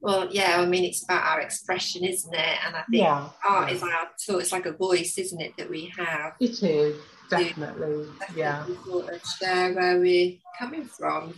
Well, 0.00 0.28
yeah, 0.30 0.60
I 0.60 0.66
mean, 0.66 0.84
it's 0.84 1.02
about 1.02 1.24
our 1.24 1.40
expression, 1.40 2.04
isn't 2.04 2.32
it? 2.32 2.58
And 2.64 2.76
I 2.76 2.82
think 2.82 3.02
yeah, 3.02 3.28
art 3.44 3.72
is 3.72 3.82
our 3.82 4.08
so 4.16 4.38
it's 4.38 4.52
like 4.52 4.66
a 4.66 4.72
voice, 4.72 5.18
isn't 5.18 5.40
it, 5.40 5.56
that 5.58 5.68
we 5.68 5.92
have? 5.96 6.34
It 6.40 6.62
is 6.62 6.96
definitely, 7.28 8.06
yeah. 8.36 8.64
Sort 8.86 9.12
of 9.12 9.20
share 9.40 9.74
where 9.74 9.98
we're 9.98 10.36
coming 10.58 10.84
from. 10.84 11.34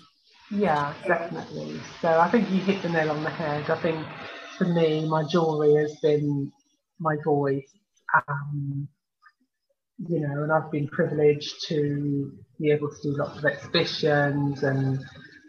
Yeah, 0.51 0.95
definitely. 1.07 1.81
So 2.01 2.21
I 2.21 2.29
think 2.31 2.51
you 2.51 2.61
hit 2.61 2.83
the 2.83 2.89
nail 2.89 3.11
on 3.11 3.23
the 3.23 3.31
head. 3.31 3.71
I 3.71 3.81
think 3.81 4.05
for 4.59 4.65
me, 4.65 5.09
my 5.09 5.25
jewelry 5.25 5.75
has 5.75 5.97
been 6.01 6.51
my 6.99 7.17
voice. 7.25 7.71
Um, 8.29 8.89
you 10.09 10.21
know, 10.21 10.43
and 10.43 10.53
I've 10.53 10.71
been 10.71 10.89
privileged 10.89 11.67
to 11.69 12.33
be 12.59 12.71
able 12.71 12.89
to 12.89 13.03
do 13.03 13.17
lots 13.17 13.39
of 13.39 13.45
exhibitions 13.45 14.63
and 14.63 15.05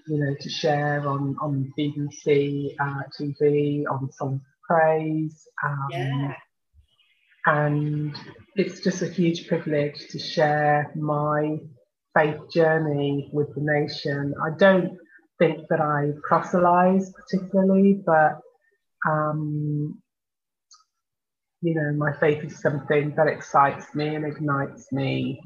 you 0.08 0.17
know, 0.17 0.36
to 0.39 0.50
share 0.50 1.08
on, 1.08 1.36
on 1.41 1.72
BBC 1.77 2.75
uh, 2.79 3.03
TV, 3.20 3.84
on 3.89 4.12
Song 4.12 4.36
of 4.36 4.41
Praise. 4.67 5.48
Um, 5.63 5.88
yeah. 5.91 6.34
And 7.46 8.15
it's 8.55 8.81
just 8.81 9.01
a 9.01 9.08
huge 9.08 9.48
privilege 9.48 10.08
to 10.10 10.20
share 10.20 10.91
my 10.96 11.58
faith 12.15 12.39
journey 12.53 13.30
with 13.34 13.53
the 13.56 13.62
nation. 13.62 14.34
I 14.44 14.58
don't 14.58 14.98
think 15.39 15.68
that 15.70 15.82
I 15.82 16.12
proselytize 16.27 17.12
particularly, 17.12 18.01
but 18.06 18.39
um, 19.10 20.01
you 21.62 21.75
know, 21.75 21.94
my 21.94 22.13
faith 22.20 22.44
is 22.44 22.60
something 22.62 23.13
that 23.15 23.27
excites 23.27 23.94
me 23.94 24.15
and 24.15 24.25
ignites 24.25 24.91
me, 24.91 25.41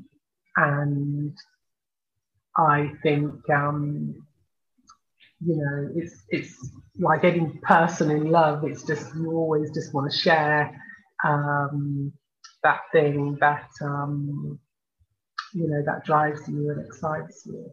and 0.57 1.33
I 2.57 2.91
think 3.03 3.33
um, 3.49 4.15
you 5.45 5.55
know, 5.57 5.89
it's 5.95 6.23
it's 6.29 6.71
like 6.99 7.23
any 7.23 7.47
person 7.63 8.11
in 8.11 8.31
love. 8.31 8.63
It's 8.63 8.83
just 8.83 9.13
you 9.15 9.31
always 9.31 9.71
just 9.73 9.93
want 9.93 10.11
to 10.11 10.17
share 10.17 10.71
um, 11.23 12.13
that 12.63 12.79
thing 12.91 13.37
that 13.41 13.69
um, 13.81 14.59
you 15.55 15.67
know 15.67 15.81
that 15.85 16.05
drives 16.05 16.47
you 16.47 16.69
and 16.69 16.85
excites 16.85 17.45
you. 17.45 17.71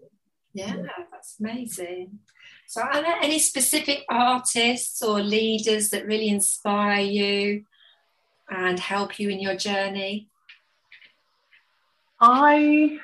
Yeah, 0.54 0.76
that's 1.10 1.36
amazing. 1.40 2.20
So, 2.66 2.82
are 2.82 3.02
there 3.02 3.16
any 3.20 3.38
specific 3.38 4.04
artists 4.08 5.02
or 5.02 5.20
leaders 5.20 5.90
that 5.90 6.06
really 6.06 6.28
inspire 6.28 7.00
you 7.00 7.64
and 8.48 8.78
help 8.78 9.18
you 9.18 9.30
in 9.30 9.40
your 9.40 9.56
journey? 9.56 10.28
I 12.20 12.98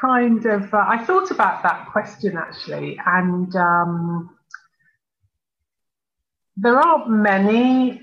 kind 0.00 0.46
of, 0.46 0.72
uh, 0.72 0.84
I 0.88 1.04
thought 1.04 1.30
about 1.30 1.62
that 1.62 1.88
question 1.90 2.36
actually, 2.38 2.98
and 3.04 3.54
um, 3.54 4.36
there 6.56 6.78
aren't 6.78 7.10
many 7.10 8.00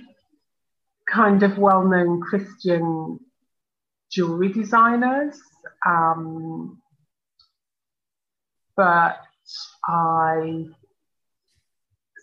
kind 1.12 1.42
of 1.42 1.58
well 1.58 1.84
known 1.84 2.22
Christian 2.22 3.20
jewelry 4.14 4.52
designers, 4.52 5.40
um, 5.86 6.80
but 8.78 9.18
I, 9.88 10.66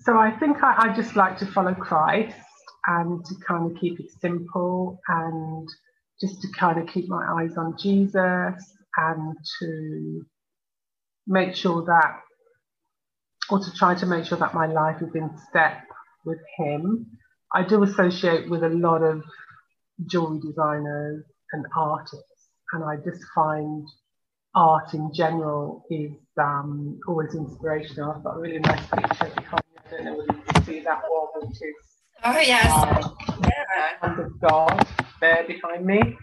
so 0.02 0.16
I 0.16 0.30
think 0.38 0.62
I, 0.62 0.88
I 0.88 0.96
just 0.96 1.16
like 1.16 1.38
to 1.38 1.46
follow 1.46 1.74
Christ 1.74 2.36
and 2.86 3.24
to 3.24 3.34
kind 3.46 3.70
of 3.70 3.80
keep 3.80 3.98
it 4.00 4.10
simple 4.20 5.00
and 5.08 5.68
just 6.20 6.40
to 6.42 6.48
kind 6.58 6.80
of 6.80 6.86
keep 6.88 7.08
my 7.08 7.24
eyes 7.38 7.56
on 7.56 7.76
Jesus 7.78 8.54
and 8.96 9.36
to 9.58 10.26
make 11.26 11.54
sure 11.54 11.84
that, 11.84 12.20
or 13.50 13.58
to 13.58 13.72
try 13.74 13.94
to 13.94 14.06
make 14.06 14.24
sure 14.24 14.38
that 14.38 14.54
my 14.54 14.66
life 14.66 15.02
is 15.02 15.14
in 15.14 15.30
step 15.48 15.80
with 16.24 16.38
him. 16.58 17.06
I 17.54 17.64
do 17.64 17.82
associate 17.82 18.48
with 18.48 18.62
a 18.62 18.68
lot 18.68 19.02
of 19.02 19.22
jewelry 20.06 20.40
designers 20.40 21.24
and 21.52 21.64
artist. 21.76 22.22
and 22.72 22.84
I 22.84 22.96
just 22.96 23.22
find 23.34 23.86
art 24.54 24.94
in 24.94 25.10
general 25.14 25.84
is 25.90 26.12
um, 26.40 26.98
always 27.06 27.34
inspirational. 27.34 28.12
I've 28.12 28.24
got 28.24 28.36
a 28.36 28.40
really 28.40 28.58
nice 28.58 28.86
picture 28.86 29.32
behind 29.36 29.62
me. 29.74 29.80
I 29.86 29.90
don't 29.90 30.04
know 30.04 30.16
whether 30.16 30.32
you 30.32 30.42
can 30.46 30.64
see 30.64 30.80
that 30.80 31.02
one, 31.08 31.48
which 31.48 31.56
is 31.56 31.74
oh 32.24 32.38
yes, 32.38 32.66
uh, 32.66 33.08
yeah. 33.42 34.18
of 34.18 34.40
God 34.40 34.86
there 35.20 35.44
behind 35.46 35.84
me 35.84 36.16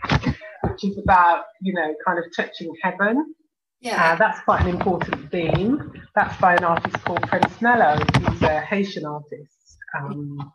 which 0.78 0.92
is 0.92 0.98
about, 0.98 1.46
you 1.62 1.74
know, 1.74 1.94
kind 2.06 2.20
of 2.20 2.26
touching 2.36 2.74
heaven. 2.82 3.34
Yeah. 3.82 4.14
Uh, 4.14 4.16
that's 4.16 4.40
quite 4.42 4.62
an 4.62 4.70
important 4.70 5.32
theme. 5.32 5.92
That's 6.16 6.40
by 6.40 6.56
an 6.56 6.64
artist 6.64 7.04
called 7.04 7.22
Prince 7.24 7.62
Nello. 7.62 8.00
He's 8.30 8.42
a 8.42 8.62
Haitian 8.62 9.06
artist 9.06 9.78
um, 10.00 10.52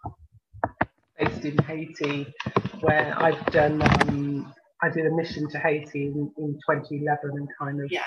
based 1.18 1.44
in 1.44 1.56
Haiti, 1.58 2.32
where 2.80 3.14
I've 3.16 3.44
done, 3.46 3.82
um, 3.82 4.54
I 4.82 4.88
did 4.88 5.06
a 5.06 5.10
mission 5.10 5.48
to 5.50 5.58
Haiti 5.58 6.06
in, 6.06 6.30
in 6.38 6.58
2011 6.68 7.30
and 7.36 7.48
kind 7.58 7.80
of, 7.80 7.90
yeah, 7.90 8.02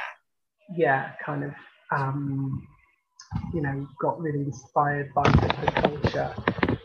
yeah 0.75 1.11
kind 1.25 1.45
of, 1.45 1.51
um, 1.91 2.67
you 3.53 3.61
know, 3.61 3.87
got 4.01 4.19
really 4.19 4.41
inspired 4.41 5.13
by 5.13 5.23
the, 5.23 5.55
the 5.65 5.71
culture 5.71 6.35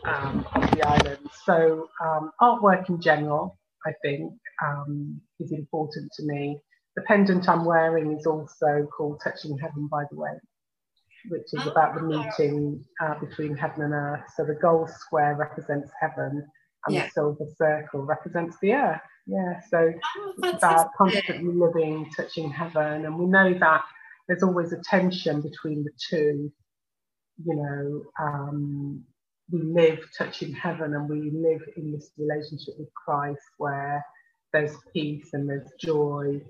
um, 0.05 0.45
of 0.55 0.71
the 0.71 0.87
island. 0.87 1.29
So 1.45 1.89
um, 2.03 2.31
artwork 2.41 2.89
in 2.89 3.01
general, 3.01 3.59
I 3.85 3.91
think, 4.01 4.31
um, 4.63 5.19
is 5.39 5.51
important 5.51 6.11
to 6.13 6.23
me. 6.23 6.59
The 6.95 7.01
pendant 7.03 7.47
I'm 7.49 7.65
wearing 7.65 8.17
is 8.17 8.25
also 8.25 8.87
called 8.95 9.21
Touching 9.23 9.57
Heaven, 9.57 9.87
by 9.87 10.03
the 10.09 10.17
way, 10.17 10.31
which 11.29 11.47
is 11.53 11.65
oh, 11.65 11.69
about 11.69 11.95
the 11.95 12.01
meeting 12.01 12.83
uh, 13.01 13.15
between 13.19 13.55
heaven 13.55 13.83
and 13.83 13.93
earth. 13.93 14.23
So 14.35 14.45
the 14.45 14.55
gold 14.55 14.89
square 14.89 15.35
represents 15.35 15.89
heaven, 15.99 16.45
and 16.85 16.95
yeah. 16.95 17.05
the 17.05 17.11
silver 17.11 17.45
circle 17.57 18.03
represents 18.03 18.57
the 18.61 18.73
earth. 18.73 19.01
Yeah, 19.27 19.61
so 19.69 19.93
oh, 20.17 20.33
it's 20.43 20.63
about 20.63 20.89
constantly 20.97 21.53
living, 21.53 22.09
touching 22.15 22.49
heaven, 22.49 23.05
and 23.05 23.17
we 23.17 23.25
know 23.25 23.53
that 23.59 23.83
there's 24.27 24.43
always 24.43 24.73
a 24.73 24.81
tension 24.83 25.41
between 25.41 25.83
the 25.83 25.91
two. 26.09 26.51
You 27.43 27.55
know, 27.55 28.03
um, 28.19 29.03
we 29.51 29.61
live 29.61 29.99
touching 30.17 30.53
heaven, 30.53 30.93
and 30.93 31.09
we 31.09 31.31
live 31.31 31.61
in 31.77 31.91
this 31.91 32.11
relationship 32.17 32.75
with 32.79 32.93
Christ 32.93 33.41
where 33.57 34.03
there's 34.53 34.75
peace 34.93 35.29
and 35.33 35.49
there's 35.49 35.69
joy 35.79 36.41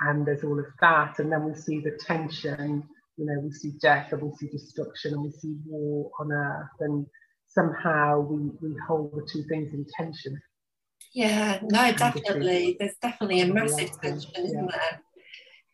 and 0.00 0.26
there's 0.26 0.44
all 0.44 0.58
of 0.58 0.66
that, 0.80 1.18
and 1.18 1.30
then 1.30 1.44
we 1.44 1.54
see 1.54 1.80
the 1.80 1.92
tension. 1.92 2.82
You 3.16 3.26
know, 3.26 3.40
we 3.40 3.52
see 3.52 3.72
death, 3.82 4.12
and 4.12 4.22
we 4.22 4.32
see 4.36 4.48
destruction, 4.48 5.12
and 5.14 5.22
we 5.22 5.30
see 5.30 5.56
war 5.66 6.10
on 6.18 6.32
earth, 6.32 6.68
and 6.80 7.06
somehow 7.46 8.20
we 8.20 8.50
we 8.62 8.74
hold 8.86 9.12
the 9.12 9.28
two 9.30 9.44
things 9.48 9.74
in 9.74 9.84
tension. 9.96 10.40
Yeah, 11.12 11.58
no, 11.62 11.92
definitely. 11.92 12.76
There's 12.78 12.94
definitely 13.02 13.40
a 13.40 13.52
massive 13.52 13.90
tension, 14.00 14.30
isn't 14.36 14.66
there? 14.70 15.02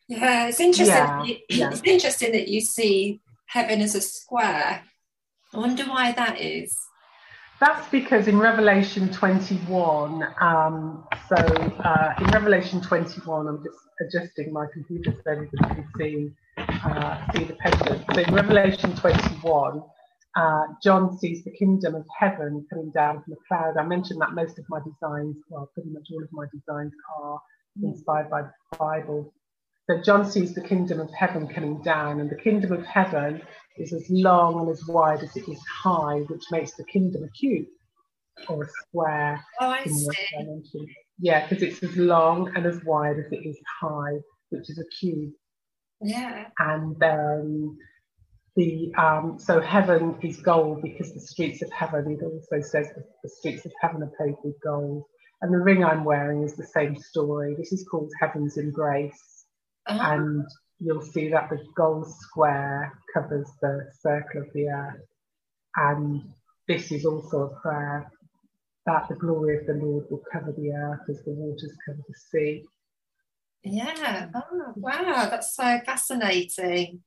Yeah, 0.09 0.49
it's 0.49 0.61
interesting. 0.61 0.97
Yeah, 0.97 1.25
yeah. 1.51 1.71
It's 1.71 1.83
interesting 1.85 2.33
that 2.33 2.49
you 2.49 2.61
see 2.61 3.21
heaven 3.47 3.81
as 3.81 3.95
a 3.95 4.01
square. 4.01 4.83
I 5.53 5.59
wonder 5.59 5.85
why 5.85 6.13
that 6.13 6.41
is. 6.41 6.77
That's 7.59 7.89
because 7.89 8.29
in 8.29 8.39
Revelation 8.39 9.11
21, 9.11 10.23
um, 10.41 11.07
so 11.29 11.37
uh, 11.37 12.15
in 12.21 12.27
Revelation 12.27 12.83
21, 12.83 13.49
I'm 13.49 13.65
just 13.65 13.79
adjusting 14.01 14.53
my 14.53 14.67
computer 14.73 15.15
so 15.25 15.31
everybody 15.31 15.75
can 15.75 15.89
see, 15.99 16.33
uh, 16.59 17.33
see 17.33 17.45
the 17.45 17.55
pendant. 17.55 18.05
So 18.15 18.21
in 18.21 18.35
Revelation 18.35 18.95
21, 18.95 19.83
uh, 20.37 20.67
John 20.83 21.17
sees 21.19 21.43
the 21.45 21.51
kingdom 21.51 21.95
of 21.95 22.05
heaven 22.19 22.67
coming 22.71 22.91
down 22.91 23.23
from 23.23 23.33
the 23.33 23.41
cloud. 23.49 23.77
I 23.79 23.85
mentioned 23.85 24.21
that 24.21 24.35
most 24.35 24.59
of 24.59 24.67
my 24.69 24.81
designs, 24.81 25.37
well, 25.49 25.71
pretty 25.73 25.91
much 25.91 26.09
all 26.13 26.23
of 26.23 26.29
my 26.33 26.45
designs 26.53 26.93
are 27.19 27.41
inspired 27.83 28.29
by 28.29 28.43
the 28.43 28.53
Bible. 28.79 29.33
So 29.89 30.03
John 30.03 30.31
sees 30.31 30.55
the 30.55 30.61
kingdom 30.61 31.01
of 31.01 31.11
heaven 31.15 31.49
coming 31.49 31.81
down, 31.83 32.21
and 32.21 32.29
the 32.29 32.37
kingdom 32.37 32.73
of 32.73 32.85
heaven 32.85 33.41
is 33.79 33.93
as 33.93 34.05
long 34.11 34.61
and 34.61 34.69
as 34.69 34.85
wide 34.87 35.23
as 35.23 35.35
it 35.37 35.49
is 35.49 35.61
high, 35.83 36.19
which 36.29 36.45
makes 36.51 36.73
the 36.75 36.85
kingdom 36.85 37.23
a 37.25 37.29
cube 37.31 37.67
or 38.49 38.65
a 38.65 38.69
square. 38.69 39.43
Oh, 39.61 39.71
I 39.71 39.85
see. 39.85 40.09
Yeah, 41.19 41.47
because 41.47 41.63
it's 41.63 41.83
as 41.83 41.97
long 41.97 42.53
and 42.55 42.67
as 42.67 42.85
wide 42.85 43.19
as 43.19 43.33
it 43.33 43.47
is 43.47 43.59
high, 43.81 44.19
which 44.51 44.69
is 44.69 44.79
a 44.79 44.85
cube. 45.01 45.33
Yeah. 46.03 46.49
And 46.59 47.03
um, 47.03 47.79
the 48.57 48.93
um, 48.97 49.39
so 49.39 49.61
heaven 49.61 50.17
is 50.23 50.39
gold 50.39 50.83
because 50.83 51.13
the 51.13 51.21
streets 51.21 51.63
of 51.63 51.71
heaven. 51.71 52.19
It 52.19 52.25
also 52.25 52.67
says 52.67 52.89
the 53.23 53.29
streets 53.29 53.67
of 53.67 53.73
heaven 53.81 54.03
are 54.03 54.13
paved 54.19 54.39
with 54.43 54.57
gold. 54.63 55.05
And 55.43 55.53
the 55.53 55.59
ring 55.59 55.85
I'm 55.85 56.05
wearing 56.05 56.43
is 56.43 56.57
the 56.57 56.67
same 56.67 56.97
story. 56.97 57.55
This 57.57 57.71
is 57.71 57.87
called 57.91 58.11
Heaven's 58.19 58.57
Embrace, 58.57 59.45
uh-huh. 59.87 60.15
and 60.15 60.47
you'll 60.81 61.03
see 61.03 61.29
that 61.29 61.51
the 61.51 61.59
gold 61.77 62.11
square 62.11 62.93
covers 63.13 63.47
the 63.61 63.87
circle 64.01 64.41
of 64.41 64.49
the 64.55 64.69
earth. 64.69 65.03
And 65.77 66.23
this 66.67 66.91
is 66.91 67.05
also 67.05 67.43
a 67.43 67.61
prayer 67.61 68.11
that 68.87 69.09
the 69.09 69.17
glory 69.17 69.59
of 69.59 69.67
the 69.67 69.75
Lord 69.75 70.07
will 70.11 70.23
cover 70.33 70.55
the 70.57 70.73
earth 70.73 71.01
as 71.11 71.23
the 71.25 71.33
waters 71.33 71.73
cover 71.87 72.01
the 72.09 72.15
sea. 72.31 72.65
Yeah, 73.63 74.29
oh, 74.35 74.73
wow, 74.77 75.29
that's 75.29 75.55
so 75.55 75.81
fascinating. 75.85 77.03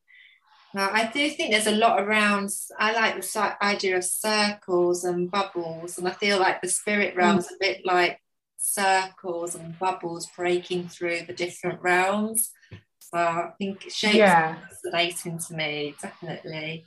Now, 0.74 0.90
I 0.92 1.10
do 1.12 1.30
think 1.32 1.52
there's 1.52 1.68
a 1.68 1.72
lot 1.72 2.02
around. 2.02 2.52
I 2.78 2.94
like 2.94 3.16
the 3.22 3.58
idea 3.62 3.98
of 3.98 4.04
circles 4.04 5.04
and 5.04 5.32
bubbles, 5.32 5.98
and 5.98 6.08
I 6.08 6.12
feel 6.12 6.40
like 6.40 6.62
the 6.62 6.70
spirit 6.70 7.16
realm's 7.16 7.48
mm. 7.48 7.56
a 7.56 7.58
bit 7.60 7.86
like 7.86 8.22
circles 8.58 9.56
and 9.56 9.80
bubbles 9.80 10.28
breaking 10.36 10.90
through 10.90 11.22
the 11.26 11.34
different 11.34 11.82
realms. 11.82 12.52
So 13.00 13.18
I 13.18 13.52
think 13.58 13.82
shapes 13.90 14.16
yeah. 14.16 14.58
fascinating 14.70 15.40
to 15.40 15.54
me, 15.56 15.96
definitely. 16.00 16.86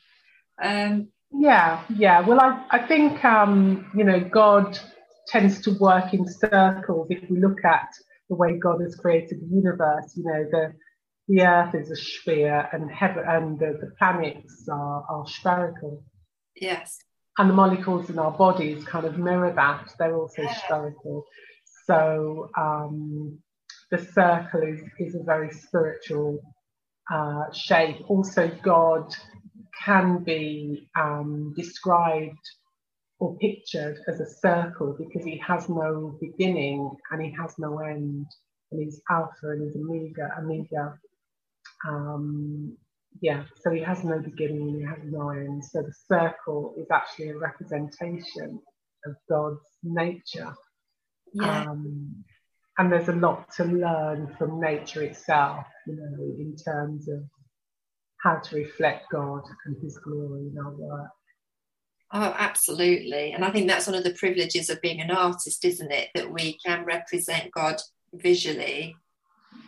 Um, 0.62 1.08
yeah, 1.32 1.82
yeah. 1.96 2.20
Well, 2.20 2.40
I, 2.40 2.64
I 2.70 2.86
think, 2.86 3.24
um, 3.24 3.90
you 3.96 4.04
know, 4.04 4.20
God 4.20 4.78
tends 5.26 5.60
to 5.62 5.72
work 5.78 6.14
in 6.14 6.28
circles. 6.28 7.08
If 7.10 7.28
we 7.28 7.40
look 7.40 7.64
at 7.64 7.88
the 8.28 8.36
way 8.36 8.58
God 8.58 8.80
has 8.82 8.94
created 8.94 9.40
the 9.40 9.56
universe, 9.56 10.12
you 10.16 10.24
know, 10.24 10.44
the 10.50 10.72
the 11.32 11.46
Earth 11.46 11.74
is 11.74 11.90
a 11.90 11.96
sphere 11.96 12.68
and 12.72 12.90
heaven 12.90 13.24
and 13.26 13.58
the, 13.58 13.78
the 13.80 13.90
planets 13.98 14.68
are, 14.68 15.02
are 15.08 15.26
spherical. 15.26 16.04
Yes. 16.54 16.98
And 17.38 17.48
the 17.48 17.54
molecules 17.54 18.10
in 18.10 18.18
our 18.18 18.32
bodies 18.32 18.84
kind 18.84 19.06
of 19.06 19.16
mirror 19.16 19.50
that. 19.50 19.94
They're 19.98 20.14
also 20.14 20.46
spherical. 20.66 21.24
So 21.86 22.50
um, 22.58 23.38
the 23.90 23.96
circle 23.96 24.60
is, 24.60 24.82
is 24.98 25.14
a 25.14 25.22
very 25.22 25.50
spiritual 25.50 26.38
uh, 27.10 27.50
shape. 27.54 28.10
Also, 28.10 28.50
God 28.62 29.14
can 29.82 30.22
be 30.24 30.90
um, 30.98 31.54
described 31.56 32.46
or 33.20 33.38
pictured 33.38 33.96
as 34.06 34.20
a 34.20 34.26
circle 34.26 34.94
because 34.98 35.24
he 35.24 35.38
has 35.38 35.66
no 35.70 36.18
beginning 36.20 36.90
and 37.10 37.22
he 37.22 37.34
has 37.40 37.54
no 37.58 37.78
end, 37.78 38.26
and 38.70 38.82
he's 38.82 39.00
Alpha 39.08 39.52
and 39.52 39.62
he's 39.62 39.76
Omega. 39.76 40.28
Omega. 40.38 40.98
Um, 41.88 42.76
yeah, 43.20 43.44
so 43.60 43.70
he 43.70 43.80
has 43.82 44.04
no 44.04 44.18
beginning 44.18 44.68
and 44.68 44.76
he 44.78 44.84
has 44.84 44.98
no 45.04 45.30
end. 45.30 45.64
So 45.64 45.82
the 45.82 45.94
circle 46.08 46.74
is 46.78 46.86
actually 46.90 47.30
a 47.30 47.38
representation 47.38 48.60
of 49.06 49.14
God's 49.28 49.60
nature. 49.82 50.54
Yeah. 51.34 51.64
Um, 51.64 52.24
and 52.78 52.90
there's 52.90 53.08
a 53.08 53.12
lot 53.12 53.52
to 53.56 53.64
learn 53.64 54.34
from 54.38 54.60
nature 54.60 55.02
itself, 55.02 55.66
you 55.86 55.96
know, 55.96 56.22
in 56.38 56.56
terms 56.56 57.08
of 57.08 57.22
how 58.22 58.36
to 58.36 58.56
reflect 58.56 59.06
God 59.12 59.42
and 59.66 59.76
His 59.82 59.98
glory 59.98 60.48
in 60.48 60.58
our 60.58 60.72
work. 60.72 61.10
Oh, 62.14 62.34
absolutely. 62.38 63.32
And 63.32 63.44
I 63.44 63.50
think 63.50 63.68
that's 63.68 63.86
one 63.86 63.96
of 63.96 64.04
the 64.04 64.14
privileges 64.14 64.68
of 64.68 64.80
being 64.82 65.00
an 65.00 65.10
artist, 65.10 65.64
isn't 65.64 65.92
it? 65.92 66.10
That 66.14 66.30
we 66.30 66.58
can 66.64 66.84
represent 66.84 67.50
God 67.52 67.80
visually 68.12 68.96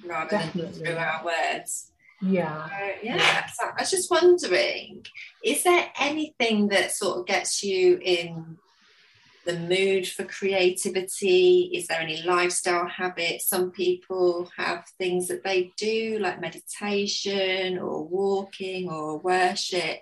rather 0.05 0.31
Definitely. 0.31 0.73
than 0.73 0.73
through 0.73 0.97
our 0.97 1.25
words. 1.25 1.91
Yeah. 2.27 2.69
Yeah. 3.03 3.17
yeah. 3.17 3.47
So 3.47 3.65
I 3.67 3.83
was 3.83 3.91
just 3.91 4.11
wondering, 4.11 5.05
is 5.45 5.63
there 5.63 5.91
anything 5.99 6.69
that 6.69 6.93
sort 6.93 7.19
of 7.19 7.27
gets 7.27 7.63
you 7.63 7.99
in 8.03 8.57
the 9.45 9.59
mood 9.59 10.09
for 10.09 10.25
creativity? 10.25 11.71
Is 11.75 11.87
there 11.87 12.01
any 12.01 12.23
lifestyle 12.23 12.89
habits? 12.89 13.49
Some 13.49 13.71
people 13.71 14.51
have 14.57 14.85
things 14.99 15.29
that 15.29 15.45
they 15.45 15.73
do, 15.77 16.19
like 16.21 16.41
meditation 16.41 17.79
or 17.79 18.05
walking 18.05 18.89
or 18.89 19.19
worship. 19.19 20.01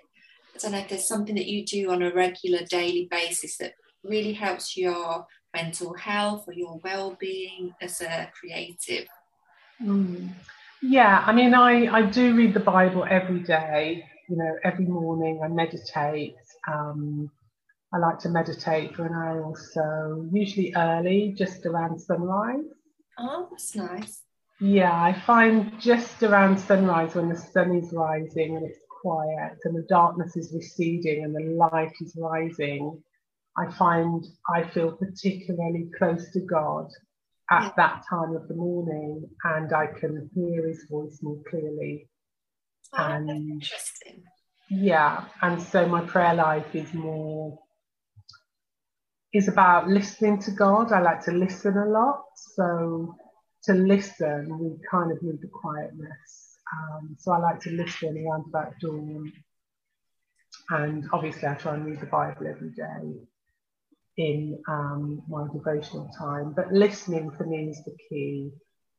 I 0.55 0.59
don't 0.59 0.71
know 0.71 0.79
if 0.79 0.89
there's 0.89 1.07
something 1.07 1.35
that 1.35 1.47
you 1.47 1.65
do 1.65 1.91
on 1.91 2.03
a 2.03 2.13
regular 2.13 2.63
daily 2.69 3.07
basis 3.09 3.57
that 3.57 3.73
really 4.03 4.33
helps 4.33 4.77
your 4.77 5.25
mental 5.53 5.93
health 5.93 6.45
or 6.47 6.53
your 6.53 6.79
well-being 6.83 7.73
as 7.81 8.01
a 8.01 8.31
creative. 8.39 9.07
Mm. 9.81 10.29
Yeah, 10.85 11.23
I 11.25 11.31
mean, 11.31 11.53
I, 11.53 11.87
I 11.87 12.01
do 12.01 12.35
read 12.35 12.53
the 12.53 12.59
Bible 12.59 13.05
every 13.09 13.39
day. 13.39 14.03
You 14.27 14.35
know, 14.35 14.57
every 14.65 14.85
morning 14.85 15.39
I 15.41 15.47
meditate. 15.47 16.35
Um, 16.67 17.31
I 17.93 17.99
like 17.99 18.19
to 18.19 18.29
meditate 18.29 18.93
for 18.93 19.05
an 19.05 19.13
hour 19.13 19.43
or 19.43 19.57
so, 19.57 20.27
usually 20.33 20.73
early, 20.75 21.33
just 21.37 21.65
around 21.65 21.99
sunrise. 21.99 22.65
Oh, 23.17 23.47
that's 23.49 23.75
nice. 23.75 24.23
Yeah, 24.59 24.93
I 24.93 25.13
find 25.25 25.79
just 25.79 26.21
around 26.21 26.57
sunrise 26.59 27.15
when 27.15 27.29
the 27.29 27.37
sun 27.37 27.75
is 27.77 27.93
rising 27.93 28.57
and 28.57 28.65
it's 28.65 28.79
quiet 29.01 29.59
and 29.63 29.75
the 29.75 29.85
darkness 29.87 30.35
is 30.35 30.53
receding 30.53 31.23
and 31.23 31.33
the 31.33 31.55
light 31.55 31.93
is 32.01 32.13
rising, 32.17 33.01
I 33.57 33.71
find 33.71 34.25
I 34.53 34.63
feel 34.63 34.91
particularly 34.91 35.89
close 35.97 36.29
to 36.31 36.41
God 36.41 36.89
at 37.53 37.63
yeah. 37.63 37.71
that 37.77 38.03
time 38.09 38.35
of 38.35 38.47
the 38.47 38.55
morning 38.55 39.29
and 39.43 39.73
I 39.73 39.87
can 39.87 40.29
hear 40.33 40.67
his 40.67 40.85
voice 40.89 41.19
more 41.21 41.37
clearly. 41.49 42.09
Oh, 42.93 43.03
and 43.03 43.29
interesting. 43.29 44.23
Yeah, 44.69 45.25
and 45.41 45.61
so 45.61 45.87
my 45.87 46.01
prayer 46.01 46.33
life 46.33 46.73
is 46.73 46.93
more 46.93 47.59
is 49.33 49.47
about 49.47 49.87
listening 49.87 50.39
to 50.39 50.51
God. 50.51 50.91
I 50.91 51.01
like 51.01 51.23
to 51.25 51.31
listen 51.31 51.77
a 51.77 51.85
lot. 51.85 52.23
So 52.55 53.15
to 53.63 53.73
listen, 53.73 54.57
we 54.59 54.75
kind 54.89 55.11
of 55.11 55.21
need 55.21 55.41
the 55.41 55.47
quietness. 55.47 56.57
Um, 56.71 57.15
so 57.19 57.31
I 57.31 57.37
like 57.37 57.59
to 57.61 57.71
listen 57.71 58.25
around 58.25 58.45
about 58.47 58.73
dawn. 58.79 59.31
And 60.69 61.05
obviously, 61.11 61.47
I 61.47 61.55
try 61.55 61.73
and 61.73 61.85
read 61.85 61.99
the 61.99 62.05
Bible 62.05 62.47
every 62.47 62.69
day 62.69 63.27
in 64.17 64.59
um, 64.67 65.21
my 65.27 65.47
devotional 65.53 66.09
time. 66.17 66.53
But 66.55 66.71
listening 66.71 67.31
for 67.31 67.45
me 67.45 67.69
is 67.69 67.83
the 67.83 67.95
key, 68.09 68.51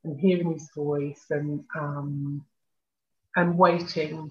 and 0.04 0.18
hearing 0.18 0.52
His 0.52 0.68
voice, 0.76 1.24
and 1.30 1.64
um, 1.78 2.44
and 3.36 3.58
waiting 3.58 4.30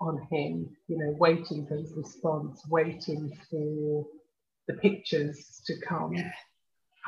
on 0.00 0.26
Him. 0.30 0.76
You 0.88 0.98
know, 0.98 1.16
waiting 1.18 1.66
for 1.66 1.76
His 1.76 1.92
response, 1.96 2.62
waiting 2.68 3.36
for 3.50 4.06
the 4.68 4.74
pictures 4.74 5.62
to 5.66 5.74
come. 5.86 6.14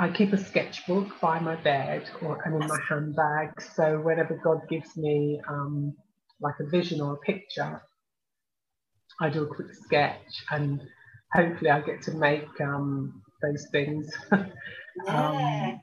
I 0.00 0.11
keep 0.11 0.32
a 0.32 0.38
sketchbook 0.38 1.20
by 1.20 1.40
my 1.40 1.56
bed 1.56 2.08
or 2.22 2.40
and 2.44 2.62
in 2.62 2.68
my 2.68 2.78
handbag. 2.88 3.61
So 3.61 4.00
whenever 4.00 4.40
God 4.44 4.61
gives 4.68 4.96
me 4.96 5.40
um, 5.48 5.92
like 6.40 6.54
a 6.61 6.70
vision 6.70 7.00
or 7.00 7.14
a 7.14 7.18
picture, 7.18 7.82
I 9.20 9.28
do 9.28 9.42
a 9.42 9.46
quick 9.46 9.74
sketch 9.74 10.44
and 10.50 10.80
hopefully 11.33 11.71
I 11.71 11.81
get 11.81 12.03
to 12.03 12.12
make 12.12 12.49
um, 12.61 13.23
those 13.43 13.67
things. 13.71 14.11
yeah. 14.33 15.31
Um, 15.75 15.81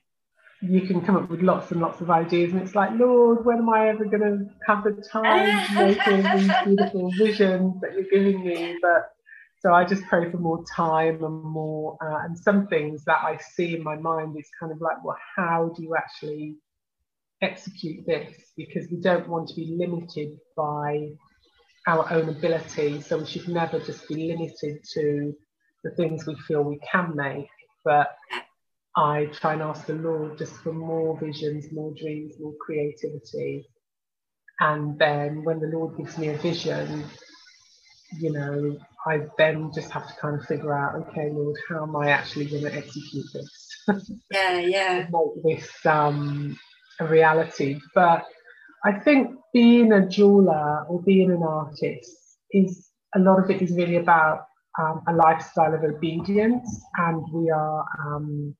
you 0.61 0.81
can 0.81 1.01
come 1.01 1.15
up 1.17 1.29
with 1.29 1.41
lots 1.41 1.71
and 1.71 1.81
lots 1.81 2.01
of 2.01 2.09
ideas, 2.09 2.53
and 2.53 2.61
it's 2.61 2.75
like, 2.75 2.91
Lord, 2.93 3.45
when 3.45 3.57
am 3.57 3.69
I 3.69 3.89
ever 3.89 4.05
going 4.05 4.21
to 4.21 4.49
have 4.67 4.83
the 4.83 4.91
time 5.11 5.67
to 5.67 5.85
make 5.85 6.07
all 6.07 6.37
these 6.37 6.51
beautiful 6.63 7.11
visions 7.17 7.81
that 7.81 7.93
you're 7.93 8.09
giving 8.09 8.43
me? 8.43 8.77
But 8.81 9.11
so 9.59 9.73
I 9.73 9.83
just 9.83 10.03
pray 10.03 10.29
for 10.31 10.37
more 10.37 10.63
time 10.75 11.23
and 11.23 11.43
more, 11.43 11.97
uh, 12.01 12.25
and 12.25 12.37
some 12.37 12.67
things 12.67 13.03
that 13.05 13.19
I 13.23 13.37
see 13.37 13.75
in 13.75 13.83
my 13.83 13.95
mind, 13.95 14.35
it's 14.37 14.49
kind 14.59 14.71
of 14.71 14.81
like, 14.81 15.03
well, 15.03 15.17
how 15.35 15.73
do 15.75 15.83
you 15.83 15.95
actually 15.95 16.55
execute 17.41 18.05
this? 18.05 18.33
Because 18.57 18.87
we 18.89 18.97
don't 18.97 19.27
want 19.27 19.49
to 19.49 19.55
be 19.55 19.75
limited 19.77 20.37
by 20.55 21.09
our 21.87 22.11
own 22.11 22.29
ability. 22.29 23.01
So 23.01 23.19
we 23.19 23.25
should 23.25 23.47
never 23.47 23.79
just 23.79 24.07
be 24.07 24.27
limited 24.27 24.83
to 24.93 25.35
the 25.83 25.91
things 25.91 26.25
we 26.25 26.35
feel 26.47 26.63
we 26.63 26.79
can 26.91 27.15
make, 27.15 27.47
but 27.83 28.15
I 28.95 29.25
try 29.33 29.53
and 29.53 29.61
ask 29.61 29.85
the 29.85 29.93
Lord 29.93 30.37
just 30.37 30.55
for 30.55 30.73
more 30.73 31.19
visions, 31.19 31.71
more 31.71 31.93
dreams, 31.93 32.35
more 32.39 32.53
creativity. 32.59 33.67
And 34.59 34.97
then 34.97 35.43
when 35.43 35.59
the 35.59 35.67
Lord 35.67 35.97
gives 35.97 36.17
me 36.17 36.29
a 36.29 36.37
vision, 36.37 37.03
you 38.19 38.31
know, 38.31 38.77
I 39.05 39.21
then 39.37 39.71
just 39.73 39.91
have 39.91 40.07
to 40.07 40.13
kind 40.15 40.39
of 40.39 40.45
figure 40.45 40.73
out, 40.73 40.95
okay, 40.95 41.29
Lord, 41.31 41.55
how 41.69 41.83
am 41.83 41.95
I 41.95 42.09
actually 42.09 42.45
going 42.45 42.63
to 42.63 42.73
execute 42.73 43.25
this? 43.33 43.61
Yeah, 44.31 44.57
yeah. 44.57 45.07
make 45.11 45.59
this 45.59 45.85
um, 45.85 46.57
a 46.99 47.05
reality. 47.05 47.79
But 47.93 48.25
I 48.85 48.99
think 48.99 49.35
being 49.51 49.91
a 49.91 50.07
jeweler 50.07 50.85
or 50.87 51.01
being 51.01 51.31
an 51.31 51.41
artist 51.43 52.37
is 52.51 52.89
a 53.15 53.19
lot 53.19 53.43
of 53.43 53.49
it 53.49 53.61
is 53.61 53.75
really 53.75 53.95
about 53.95 54.45
um, 54.79 55.01
a 55.07 55.13
lifestyle 55.13 55.73
of 55.73 55.83
obedience, 55.83 56.83
and 56.97 57.23
we 57.33 57.49
are, 57.49 57.85
um, 58.05 58.55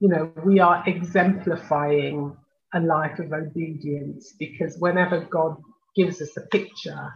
you 0.00 0.08
know, 0.08 0.30
we 0.44 0.60
are 0.60 0.82
exemplifying 0.86 2.36
a 2.74 2.80
life 2.80 3.18
of 3.18 3.32
obedience 3.32 4.34
because 4.38 4.76
whenever 4.78 5.20
God 5.20 5.56
gives 5.94 6.20
us 6.20 6.36
a 6.36 6.42
picture, 6.48 7.12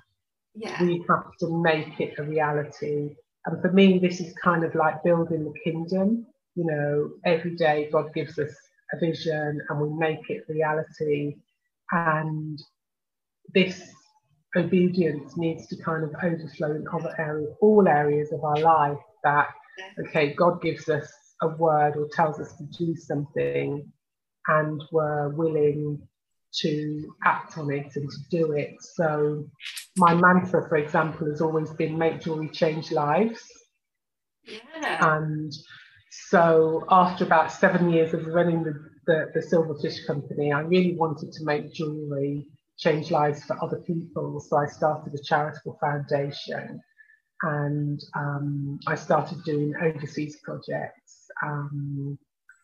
yeah. 0.55 0.83
we 0.83 1.05
have 1.09 1.25
to 1.41 1.63
make 1.63 2.01
it 2.01 2.15
a 2.19 2.23
reality. 2.23 3.17
And 3.47 3.61
for 3.61 3.73
me, 3.73 3.99
this 3.99 4.21
is 4.21 4.33
kind 4.43 4.65
of 4.65 4.75
like 4.75 5.03
building 5.03 5.45
the 5.45 5.71
kingdom. 5.71 6.27
You 6.55 6.65
know, 6.65 7.11
every 7.25 7.57
day 7.57 7.89
God 7.93 8.15
gives 8.15 8.39
us 8.39 8.55
a 8.93 8.99
vision 8.99 9.61
and 9.69 9.81
we 9.81 9.89
make 9.99 10.31
it 10.31 10.45
reality. 10.49 11.37
And 11.93 12.59
this 13.55 13.91
obedience 14.57 15.37
needs 15.37 15.67
to 15.69 15.77
kind 15.83 16.05
of 16.05 16.15
overflow 16.23 16.73
in 16.73 16.87
other 16.93 17.15
areas, 17.19 17.55
all 17.61 17.87
areas 17.87 18.33
of 18.33 18.43
our 18.45 18.59
life. 18.59 18.99
That, 19.25 19.49
okay, 20.07 20.35
God 20.35 20.63
gives 20.63 20.89
us 20.89 21.11
a 21.43 21.49
word 21.49 21.97
or 21.97 22.09
tells 22.13 22.41
us 22.41 22.55
to 22.57 22.65
do 22.65 22.97
something, 22.97 23.91
and 24.49 24.85
we're 24.93 25.31
willing 25.31 26.01
to 26.61 27.15
act 27.25 27.59
on 27.59 27.71
it 27.71 27.95
and 27.97 28.09
to 28.11 28.17
do 28.31 28.53
it. 28.53 28.75
So, 28.81 29.47
my 29.97 30.15
mantra, 30.15 30.69
for 30.69 30.77
example, 30.77 31.29
has 31.29 31.41
always 31.41 31.71
been 31.71 31.99
make 31.99 32.21
jewelry 32.21 32.49
change 32.49 32.93
lives. 32.93 33.43
Yeah. 34.45 35.19
And 35.19 35.53
so, 36.31 36.85
after 36.91 37.25
about 37.25 37.53
seven 37.53 37.91
years 37.91 38.15
of 38.15 38.27
running 38.27 38.63
the, 38.63 38.75
the, 39.07 39.31
the 39.35 39.41
Silverfish 39.41 40.07
Company, 40.07 40.53
I 40.53 40.61
really 40.61 40.95
wanted 40.95 41.33
to 41.33 41.45
make 41.45 41.73
jewelry 41.73 42.47
change 42.79 43.11
lives 43.11 43.45
for 43.45 43.63
other 43.63 43.79
people. 43.79 44.41
So, 44.41 44.57
I 44.57 44.67
started 44.67 45.15
a 45.15 45.23
charitable 45.23 45.79
foundation 45.81 46.81
and 47.43 48.01
um, 48.15 48.79
I 48.87 48.95
started 48.95 49.43
doing 49.45 49.75
overseas 49.81 50.39
projects. 50.45 51.29
Um, 51.45 52.19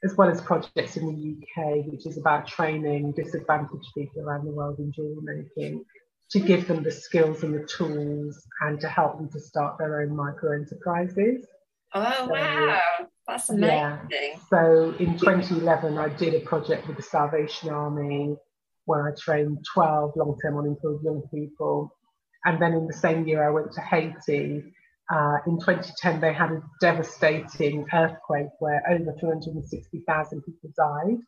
as 0.04 0.16
well 0.16 0.28
as 0.28 0.40
projects 0.40 0.96
in 0.96 1.06
the 1.06 1.36
UK, 1.36 1.86
which 1.86 2.06
is 2.06 2.18
about 2.18 2.46
training 2.46 3.12
disadvantaged 3.12 3.88
people 3.94 4.22
around 4.22 4.44
the 4.44 4.50
world 4.50 4.78
in 4.78 4.90
jewelry 4.92 5.44
making 5.56 5.84
to 6.30 6.40
give 6.40 6.66
them 6.66 6.82
the 6.82 6.90
skills 6.90 7.42
and 7.44 7.54
the 7.54 7.66
tools 7.66 8.42
and 8.62 8.80
to 8.80 8.88
help 8.88 9.18
them 9.18 9.28
to 9.30 9.38
start 9.38 9.76
their 9.78 10.00
own 10.00 10.16
micro 10.16 10.52
enterprises. 10.54 11.46
Oh, 11.94 12.14
so, 12.16 12.32
wow. 12.32 12.80
That's 13.26 13.50
amazing. 13.50 13.68
Yeah. 14.10 14.36
So 14.50 14.94
in 14.98 15.18
2011, 15.18 15.98
I 15.98 16.08
did 16.10 16.34
a 16.34 16.40
project 16.40 16.86
with 16.88 16.96
the 16.96 17.02
Salvation 17.02 17.70
Army 17.70 18.36
where 18.84 19.08
I 19.08 19.12
trained 19.18 19.64
12 19.74 20.12
long 20.16 20.36
term 20.42 20.58
unemployed 20.58 21.00
young 21.04 21.22
people. 21.32 21.96
And 22.44 22.60
then 22.60 22.72
in 22.72 22.86
the 22.86 22.92
same 22.92 23.26
year, 23.26 23.46
I 23.46 23.50
went 23.50 23.72
to 23.72 23.80
Haiti 23.80 24.64
uh, 25.12 25.38
in 25.46 25.58
2010, 25.58 26.20
they 26.20 26.32
had 26.32 26.50
a 26.50 26.62
devastating 26.80 27.86
earthquake 27.92 28.48
where 28.60 28.82
over 28.88 29.14
260,000 29.20 30.42
people 30.42 30.70
died. 30.76 31.18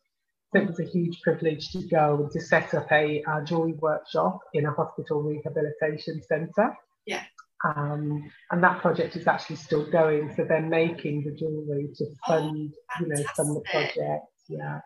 So 0.52 0.62
it 0.62 0.66
was 0.68 0.80
a 0.80 0.84
huge 0.84 1.20
privilege 1.22 1.70
to 1.72 1.86
go 1.88 2.20
and 2.22 2.30
to 2.30 2.40
set 2.40 2.72
up 2.74 2.90
a 2.92 3.22
uh, 3.24 3.44
jewelry 3.44 3.72
workshop 3.74 4.38
in 4.54 4.64
a 4.66 4.70
hospital 4.70 5.22
rehabilitation 5.22 6.22
centre. 6.26 6.74
Yeah. 7.06 7.24
Um, 7.64 8.30
and 8.50 8.62
that 8.62 8.80
project 8.80 9.16
is 9.16 9.26
actually 9.26 9.56
still 9.56 9.90
going. 9.90 10.32
So 10.36 10.44
they're 10.44 10.60
making 10.60 11.24
the 11.24 11.32
jewelry 11.32 11.88
to 11.96 12.04
oh, 12.04 12.14
fund, 12.26 12.74
oh, 12.74 13.00
you 13.00 13.08
know, 13.08 13.22
fund 13.34 13.56
the 13.56 13.62
project. 13.70 14.26
Yeah. 14.48 14.80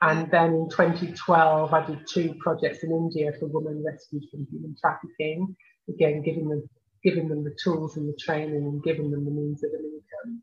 And 0.00 0.30
then 0.30 0.54
in 0.54 0.68
2012, 0.70 1.72
I 1.72 1.86
did 1.86 2.06
two 2.08 2.34
projects 2.40 2.82
in 2.82 2.90
India 2.90 3.32
for 3.38 3.46
women 3.46 3.84
rescued 3.84 4.24
from 4.30 4.46
human 4.50 4.74
trafficking. 4.80 5.54
Again, 5.88 6.22
giving 6.22 6.48
them 6.48 6.68
giving 7.04 7.28
them 7.28 7.44
the 7.44 7.54
tools 7.62 7.96
and 7.96 8.08
the 8.08 8.16
training 8.18 8.64
and 8.64 8.82
giving 8.82 9.10
them 9.10 9.24
the 9.24 9.30
means 9.30 9.62
of 9.62 9.70
an 9.72 9.84
income. 9.84 10.42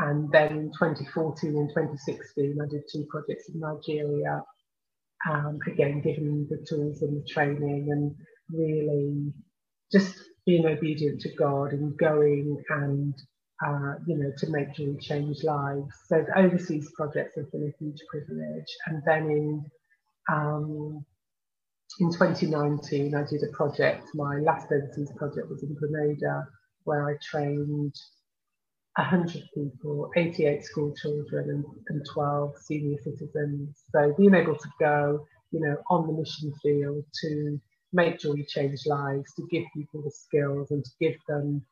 And 0.00 0.30
then 0.30 0.58
in 0.58 0.72
2014 0.72 1.56
and 1.56 1.68
2016, 1.70 2.58
I 2.62 2.68
did 2.68 2.82
two 2.92 3.06
projects 3.08 3.48
in 3.48 3.60
Nigeria, 3.60 4.42
um, 5.28 5.58
again, 5.66 6.02
giving 6.02 6.26
them 6.26 6.46
the 6.48 6.64
tools 6.68 7.02
and 7.02 7.16
the 7.20 7.26
training 7.26 7.88
and 7.90 8.14
really 8.52 9.32
just 9.90 10.14
being 10.48 10.64
obedient 10.64 11.20
to 11.20 11.28
God 11.34 11.74
and 11.74 11.94
going 11.98 12.56
and, 12.70 13.14
uh, 13.64 13.96
you 14.06 14.16
know, 14.16 14.32
to 14.38 14.50
make 14.50 14.74
jewelry 14.74 14.96
change 14.98 15.44
lives. 15.44 15.92
So 16.06 16.24
the 16.26 16.38
overseas 16.38 16.90
projects 16.96 17.34
have 17.36 17.52
been 17.52 17.70
a 17.70 17.84
huge 17.84 18.00
privilege. 18.10 18.70
And 18.86 19.02
then 19.04 19.30
in 19.30 19.64
um, 20.32 21.04
in 22.00 22.10
2019, 22.10 23.14
I 23.14 23.24
did 23.24 23.42
a 23.42 23.54
project. 23.54 24.08
My 24.14 24.38
last 24.38 24.68
overseas 24.72 25.12
project 25.18 25.50
was 25.50 25.62
in 25.62 25.74
Grenada, 25.74 26.46
where 26.84 27.06
I 27.06 27.16
trained 27.22 27.94
100 28.96 29.42
people, 29.54 30.10
88 30.16 30.64
school 30.64 30.94
children, 30.94 31.50
and, 31.50 31.64
and 31.88 32.06
12 32.10 32.56
senior 32.62 32.96
citizens. 33.04 33.82
So 33.92 34.14
being 34.16 34.34
able 34.34 34.56
to 34.56 34.68
go, 34.80 35.26
you 35.50 35.60
know, 35.60 35.76
on 35.90 36.06
the 36.06 36.14
mission 36.14 36.54
field 36.62 37.04
to 37.22 37.60
make 37.92 38.18
jewelry 38.18 38.44
change 38.44 38.80
lives, 38.86 39.32
to 39.34 39.46
give 39.50 39.64
people 39.74 40.02
the 40.02 40.10
skills, 40.10 40.70
and 40.70 40.84
to 40.84 40.90
give 41.00 41.16
them, 41.28 41.64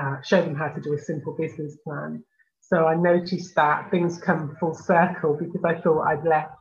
uh, 0.00 0.20
show 0.22 0.42
them 0.42 0.54
how 0.54 0.68
to 0.68 0.80
do 0.80 0.94
a 0.94 0.98
simple 0.98 1.34
business 1.36 1.76
plan. 1.84 2.22
So 2.60 2.86
I 2.86 2.94
noticed 2.94 3.54
that 3.54 3.90
things 3.90 4.18
come 4.18 4.56
full 4.60 4.74
circle 4.74 5.36
because 5.38 5.64
I 5.64 5.80
thought 5.80 6.02
I'd 6.02 6.24
left 6.24 6.52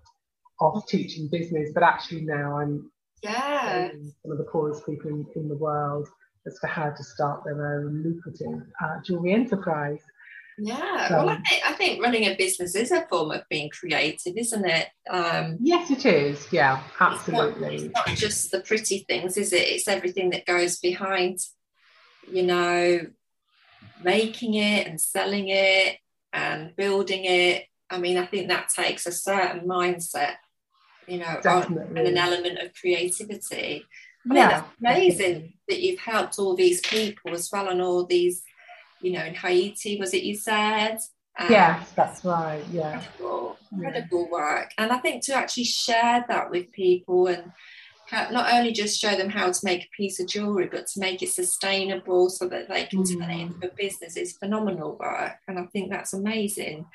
off 0.59 0.87
teaching 0.87 1.27
business, 1.29 1.71
but 1.73 1.83
actually 1.83 2.21
now 2.21 2.59
I'm 2.59 2.89
yeah. 3.23 3.89
some 4.21 4.31
of 4.31 4.37
the 4.37 4.45
poorest 4.45 4.85
people 4.85 5.09
in, 5.09 5.25
in, 5.35 5.47
the 5.47 5.57
world 5.57 6.07
as 6.45 6.57
to 6.59 6.67
how 6.67 6.89
to 6.89 7.03
start 7.03 7.43
their 7.43 7.79
own 7.79 8.03
lucrative 8.03 8.67
uh, 8.83 9.01
jewelry 9.03 9.33
enterprise. 9.33 10.01
Yeah, 10.57 11.07
so, 11.07 11.17
well, 11.17 11.29
I 11.29 11.35
think, 11.41 11.65
I 11.65 11.73
think 11.73 12.01
running 12.01 12.23
a 12.23 12.35
business 12.35 12.75
is 12.75 12.91
a 12.91 13.05
form 13.07 13.31
of 13.31 13.43
being 13.49 13.69
creative, 13.69 14.35
isn't 14.35 14.65
it? 14.65 14.87
Um, 15.09 15.57
yes, 15.61 15.91
it 15.91 16.05
is. 16.05 16.47
Yeah, 16.51 16.81
absolutely. 16.99 17.75
It's 17.75 17.83
not, 17.93 18.07
it's 18.07 18.07
not 18.07 18.17
just 18.17 18.51
the 18.51 18.61
pretty 18.61 18.99
things, 19.07 19.37
is 19.37 19.53
it? 19.53 19.67
It's 19.67 19.87
everything 19.87 20.31
that 20.31 20.45
goes 20.45 20.79
behind, 20.79 21.39
you 22.31 22.43
know, 22.43 23.01
making 24.03 24.55
it 24.55 24.87
and 24.87 24.99
selling 24.99 25.49
it 25.49 25.97
and 26.33 26.75
building 26.75 27.25
it. 27.25 27.65
I 27.89 27.99
mean, 27.99 28.17
I 28.17 28.25
think 28.25 28.47
that 28.47 28.69
takes 28.69 29.05
a 29.05 29.11
certain 29.11 29.67
mindset 29.67 30.35
you 31.07 31.19
know, 31.19 31.39
and 31.43 31.97
an 31.97 32.17
element 32.17 32.59
of 32.59 32.73
creativity. 32.73 33.85
I 34.29 34.35
yeah. 34.35 34.63
amazing 34.79 35.53
that 35.69 35.81
you've 35.81 35.99
helped 35.99 36.37
all 36.37 36.55
these 36.55 36.81
people 36.81 37.33
as 37.33 37.49
well 37.51 37.69
and 37.69 37.81
all 37.81 38.05
these, 38.05 38.43
you 39.07 39.13
know, 39.13 39.23
in 39.23 39.35
Haiti, 39.35 39.97
was 39.97 40.13
it 40.13 40.23
you 40.23 40.35
said? 40.35 40.97
Um, 41.39 41.47
yes, 41.49 41.91
that's 41.95 42.25
right. 42.25 42.61
Yeah. 42.71 42.95
Incredible, 42.95 43.57
incredible 43.71 44.23
yeah. 44.23 44.31
work. 44.31 44.71
And 44.77 44.91
I 44.91 44.97
think 44.97 45.23
to 45.25 45.33
actually 45.33 45.63
share 45.63 46.25
that 46.27 46.51
with 46.51 46.71
people 46.73 47.27
and 47.27 47.51
not 48.11 48.53
only 48.53 48.71
just 48.71 48.99
show 48.99 49.15
them 49.15 49.29
how 49.29 49.51
to 49.51 49.59
make 49.63 49.83
a 49.83 49.95
piece 49.95 50.19
of 50.19 50.27
jewelry, 50.27 50.67
but 50.69 50.87
to 50.87 50.99
make 50.99 51.21
it 51.21 51.29
sustainable 51.29 52.29
so 52.29 52.47
that 52.47 52.67
they 52.67 52.85
can 52.85 53.03
mm. 53.03 53.19
turn 53.19 53.29
it 53.29 53.41
into 53.41 53.67
a 53.67 53.75
business 53.75 54.17
is 54.17 54.37
phenomenal 54.37 54.97
work. 54.99 55.35
And 55.47 55.57
I 55.57 55.65
think 55.67 55.89
that's 55.89 56.13
amazing. 56.13 56.85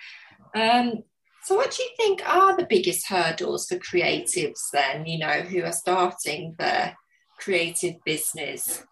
Um, 0.55 1.05
so, 1.45 1.57
what 1.57 1.71
do 1.73 1.83
you 1.83 1.91
think 1.97 2.23
are 2.29 2.57
the 2.57 2.67
biggest 2.67 3.09
hurdles 3.09 3.67
for 3.67 3.77
creatives 3.77 4.71
then, 4.73 5.07
you 5.07 5.19
know, 5.19 5.43
who 5.43 5.63
are 5.65 5.73
starting 5.73 6.55
their 6.59 6.97
creative 7.39 7.97
business? 8.05 8.85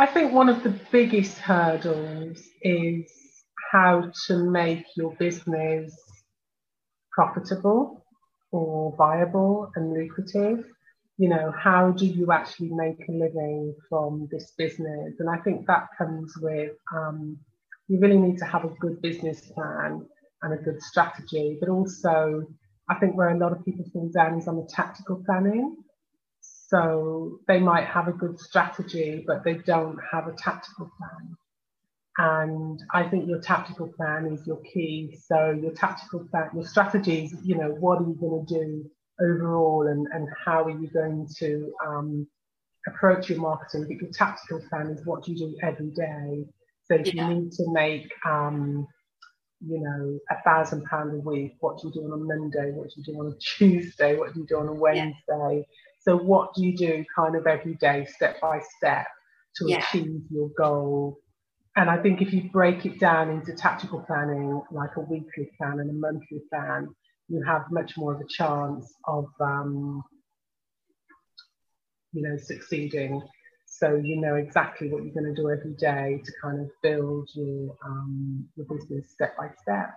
I 0.00 0.06
think 0.06 0.32
one 0.32 0.48
of 0.48 0.62
the 0.62 0.74
biggest 0.90 1.36
hurdles 1.36 2.40
is 2.62 3.12
how 3.70 4.10
to 4.28 4.50
make 4.50 4.86
your 4.96 5.14
business 5.16 5.94
profitable 7.12 8.02
or 8.50 8.96
viable 8.96 9.70
and 9.76 9.92
lucrative. 9.92 10.64
You 11.18 11.28
know, 11.28 11.52
how 11.54 11.90
do 11.90 12.06
you 12.06 12.32
actually 12.32 12.70
make 12.70 13.06
a 13.10 13.12
living 13.12 13.74
from 13.90 14.26
this 14.32 14.54
business? 14.56 15.16
And 15.18 15.28
I 15.28 15.36
think 15.42 15.66
that 15.66 15.88
comes 15.98 16.32
with 16.40 16.72
um, 16.96 17.36
you 17.88 18.00
really 18.00 18.16
need 18.16 18.38
to 18.38 18.46
have 18.46 18.64
a 18.64 18.74
good 18.80 19.02
business 19.02 19.42
plan 19.52 20.06
and 20.40 20.54
a 20.54 20.62
good 20.62 20.80
strategy, 20.80 21.58
but 21.60 21.68
also 21.68 22.46
I 22.88 22.94
think 22.94 23.18
where 23.18 23.28
a 23.28 23.38
lot 23.38 23.52
of 23.52 23.62
people 23.66 23.84
fall 23.92 24.08
down 24.14 24.38
is 24.38 24.48
on 24.48 24.56
the 24.56 24.66
tactical 24.74 25.22
planning. 25.26 25.76
So 26.70 27.40
they 27.48 27.58
might 27.58 27.86
have 27.86 28.06
a 28.06 28.12
good 28.12 28.38
strategy, 28.38 29.24
but 29.26 29.42
they 29.42 29.54
don't 29.54 29.98
have 30.12 30.28
a 30.28 30.32
tactical 30.32 30.88
plan. 30.96 31.36
And 32.18 32.80
I 32.94 33.08
think 33.08 33.28
your 33.28 33.40
tactical 33.40 33.88
plan 33.88 34.26
is 34.32 34.46
your 34.46 34.60
key. 34.62 35.18
So 35.20 35.50
your 35.50 35.72
tactical 35.72 36.28
plan, 36.30 36.50
your 36.54 36.64
strategies, 36.64 37.34
you 37.42 37.56
know, 37.56 37.70
what 37.70 38.00
are 38.00 38.06
you 38.06 38.16
going 38.20 38.46
to 38.46 38.54
do 38.54 38.90
overall 39.20 39.88
and, 39.88 40.06
and 40.12 40.28
how 40.44 40.62
are 40.64 40.70
you 40.70 40.88
going 40.94 41.26
to 41.38 41.72
um, 41.84 42.28
approach 42.86 43.30
your 43.30 43.40
marketing? 43.40 43.86
But 43.88 44.00
your 44.00 44.12
tactical 44.12 44.60
plan 44.68 44.88
is 44.88 45.04
what 45.04 45.26
you 45.26 45.36
do 45.36 45.56
every 45.64 45.90
day. 45.90 46.44
So 46.84 46.94
if 46.94 47.12
yeah. 47.12 47.28
you 47.28 47.34
need 47.34 47.52
to 47.52 47.72
make, 47.72 48.12
um, 48.24 48.86
you 49.66 49.80
know, 49.80 50.18
a 50.30 50.40
thousand 50.42 50.84
pound 50.84 51.14
a 51.14 51.16
week, 51.16 51.56
what 51.58 51.80
do 51.80 51.88
you 51.88 51.94
do 51.94 52.04
on 52.04 52.12
a 52.12 52.16
Monday? 52.16 52.70
What 52.72 52.90
do 52.90 52.94
you 53.00 53.12
do 53.12 53.18
on 53.18 53.32
a 53.32 53.38
Tuesday? 53.40 54.16
What 54.16 54.34
do 54.34 54.40
you 54.40 54.46
do 54.46 54.58
on 54.58 54.68
a 54.68 54.72
Wednesday? 54.72 55.14
Yeah. 55.28 55.62
So 56.00 56.16
what 56.16 56.54
do 56.54 56.64
you 56.64 56.76
do 56.76 57.04
kind 57.14 57.36
of 57.36 57.46
every 57.46 57.74
day, 57.74 58.06
step 58.06 58.40
by 58.40 58.60
step, 58.76 59.06
to 59.56 59.68
yeah. 59.68 59.78
achieve 59.78 60.22
your 60.30 60.48
goal? 60.56 61.18
And 61.76 61.88
I 61.90 61.98
think 61.98 62.20
if 62.20 62.32
you 62.32 62.50
break 62.50 62.86
it 62.86 62.98
down 62.98 63.30
into 63.30 63.52
tactical 63.52 64.00
planning, 64.00 64.60
like 64.70 64.96
a 64.96 65.00
weekly 65.00 65.50
plan 65.56 65.78
and 65.78 65.90
a 65.90 65.92
monthly 65.92 66.40
plan, 66.50 66.88
you 67.28 67.42
have 67.46 67.62
much 67.70 67.96
more 67.96 68.14
of 68.14 68.20
a 68.20 68.26
chance 68.28 68.92
of, 69.04 69.26
um, 69.40 70.02
you 72.12 72.22
know, 72.22 72.36
succeeding. 72.38 73.22
So 73.66 73.94
you 73.94 74.16
know 74.20 74.34
exactly 74.34 74.88
what 74.90 75.04
you're 75.04 75.14
going 75.14 75.32
to 75.32 75.40
do 75.40 75.50
every 75.50 75.74
day 75.74 76.20
to 76.24 76.32
kind 76.42 76.60
of 76.60 76.70
build 76.82 77.30
your 77.34 77.76
um, 77.86 78.48
your 78.56 78.66
business 78.66 79.10
step 79.12 79.36
by 79.38 79.50
step. 79.62 79.90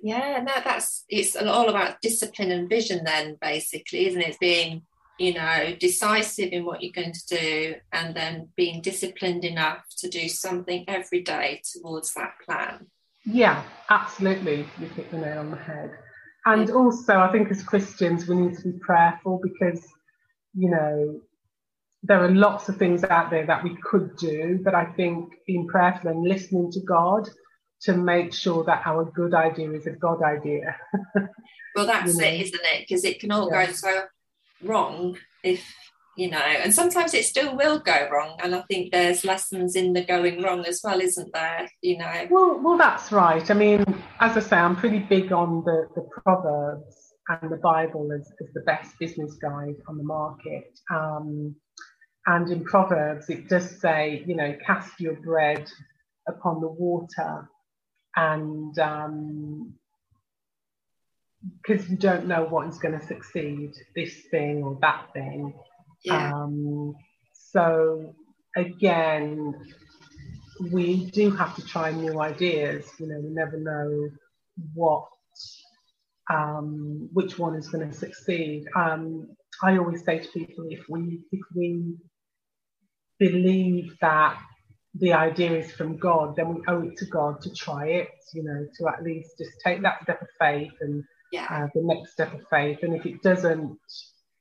Yeah, 0.00 0.42
no, 0.46 0.54
that's 0.64 1.04
it's 1.08 1.34
all 1.34 1.68
about 1.68 2.00
discipline 2.00 2.52
and 2.52 2.68
vision. 2.68 3.02
Then, 3.04 3.36
basically, 3.40 4.06
isn't 4.06 4.22
it? 4.22 4.38
Being 4.38 4.82
you 5.18 5.34
know, 5.34 5.74
decisive 5.78 6.52
in 6.52 6.64
what 6.64 6.82
you're 6.82 6.92
going 6.92 7.12
to 7.12 7.26
do, 7.26 7.74
and 7.92 8.14
then 8.14 8.48
being 8.56 8.80
disciplined 8.80 9.44
enough 9.44 9.84
to 9.98 10.08
do 10.08 10.28
something 10.28 10.84
every 10.88 11.22
day 11.22 11.62
towards 11.72 12.14
that 12.14 12.34
plan. 12.44 12.86
Yeah, 13.24 13.62
absolutely. 13.90 14.66
You 14.80 14.86
hit 14.86 15.10
the 15.10 15.18
nail 15.18 15.40
on 15.40 15.50
the 15.50 15.56
head. 15.56 15.90
And 16.46 16.70
also, 16.70 17.18
I 17.18 17.30
think 17.30 17.50
as 17.50 17.62
Christians, 17.62 18.26
we 18.26 18.36
need 18.36 18.56
to 18.56 18.72
be 18.72 18.78
prayerful 18.78 19.40
because, 19.42 19.86
you 20.54 20.70
know, 20.70 21.20
there 22.02 22.22
are 22.22 22.30
lots 22.30 22.68
of 22.68 22.76
things 22.76 23.04
out 23.04 23.30
there 23.30 23.44
that 23.44 23.62
we 23.62 23.76
could 23.82 24.16
do, 24.16 24.60
but 24.62 24.74
I 24.74 24.86
think 24.86 25.34
being 25.46 25.66
prayerful 25.66 26.10
and 26.10 26.22
listening 26.22 26.70
to 26.72 26.80
God 26.80 27.28
to 27.82 27.96
make 27.96 28.32
sure 28.32 28.64
that 28.64 28.82
our 28.86 29.04
good 29.04 29.34
idea 29.34 29.72
is 29.72 29.86
a 29.86 29.90
God 29.90 30.22
idea. 30.22 30.76
well, 31.76 31.86
that's 31.86 32.14
you 32.14 32.20
know? 32.20 32.28
it, 32.28 32.40
isn't 32.40 32.60
it? 32.72 32.86
Because 32.88 33.04
it 33.04 33.20
can 33.20 33.30
all 33.30 33.50
yeah. 33.50 33.66
go 33.66 33.72
so 33.72 34.02
wrong 34.62 35.16
if 35.44 35.64
you 36.16 36.28
know 36.28 36.38
and 36.38 36.74
sometimes 36.74 37.14
it 37.14 37.24
still 37.24 37.56
will 37.56 37.78
go 37.78 38.08
wrong 38.10 38.36
and 38.42 38.54
i 38.54 38.60
think 38.62 38.90
there's 38.90 39.24
lessons 39.24 39.76
in 39.76 39.92
the 39.92 40.04
going 40.04 40.42
wrong 40.42 40.64
as 40.66 40.80
well 40.82 41.00
isn't 41.00 41.32
there 41.32 41.68
you 41.80 41.96
know? 41.96 42.26
Well 42.30 42.60
well 42.62 42.76
that's 42.76 43.12
right. 43.12 43.48
I 43.50 43.54
mean 43.54 43.84
as 44.20 44.36
i 44.36 44.40
say 44.40 44.56
i'm 44.56 44.76
pretty 44.76 44.98
big 44.98 45.32
on 45.32 45.62
the 45.64 45.88
the 45.94 46.06
proverbs 46.22 47.14
and 47.28 47.50
the 47.50 47.56
bible 47.58 48.10
as, 48.12 48.30
as 48.40 48.52
the 48.54 48.62
best 48.62 48.98
business 48.98 49.34
guide 49.34 49.76
on 49.86 49.96
the 49.96 50.04
market. 50.04 50.78
Um, 50.90 51.54
and 52.26 52.50
in 52.50 52.64
proverbs 52.64 53.30
it 53.30 53.48
does 53.48 53.80
say 53.80 54.24
you 54.26 54.34
know 54.34 54.56
cast 54.66 55.00
your 55.00 55.14
bread 55.14 55.70
upon 56.26 56.60
the 56.60 56.68
water 56.68 57.48
and 58.16 58.76
um, 58.80 59.72
because 61.42 61.88
you 61.88 61.96
don't 61.96 62.26
know 62.26 62.44
what 62.44 62.68
is 62.68 62.78
going 62.78 62.98
to 62.98 63.06
succeed, 63.06 63.72
this 63.94 64.14
thing 64.30 64.62
or 64.62 64.78
that 64.80 65.06
thing. 65.12 65.54
Yeah. 66.04 66.32
Um, 66.32 66.94
so 67.32 68.14
again, 68.56 69.54
we 70.72 71.06
do 71.10 71.30
have 71.30 71.54
to 71.56 71.64
try 71.64 71.92
new 71.92 72.20
ideas. 72.20 72.86
You 72.98 73.08
know, 73.08 73.20
we 73.20 73.30
never 73.30 73.56
know 73.58 74.10
what 74.74 75.06
um, 76.30 77.08
which 77.12 77.38
one 77.38 77.54
is 77.54 77.68
going 77.68 77.88
to 77.90 77.96
succeed. 77.96 78.66
Um, 78.76 79.28
I 79.62 79.78
always 79.78 80.04
say 80.04 80.18
to 80.18 80.28
people, 80.28 80.66
if 80.68 80.84
we 80.88 81.20
if 81.32 81.40
we 81.54 81.96
believe 83.18 83.96
that 84.00 84.38
the 84.94 85.12
idea 85.12 85.58
is 85.58 85.70
from 85.72 85.96
God, 85.96 86.36
then 86.36 86.54
we 86.54 86.62
owe 86.66 86.82
it 86.82 86.96
to 86.98 87.06
God 87.06 87.40
to 87.42 87.54
try 87.54 87.86
it. 87.86 88.08
You 88.34 88.44
know, 88.44 88.66
to 88.78 88.88
at 88.88 89.02
least 89.02 89.38
just 89.38 89.52
take 89.64 89.82
that 89.82 90.02
step 90.02 90.20
of 90.20 90.28
faith 90.38 90.72
and 90.80 91.04
yeah. 91.32 91.46
uh, 91.50 91.66
the 91.74 91.82
next 91.82 92.12
step 92.12 92.34
of 92.34 92.40
faith. 92.48 92.78
And 92.82 92.94
if 92.94 93.06
it 93.06 93.22
doesn't 93.22 93.78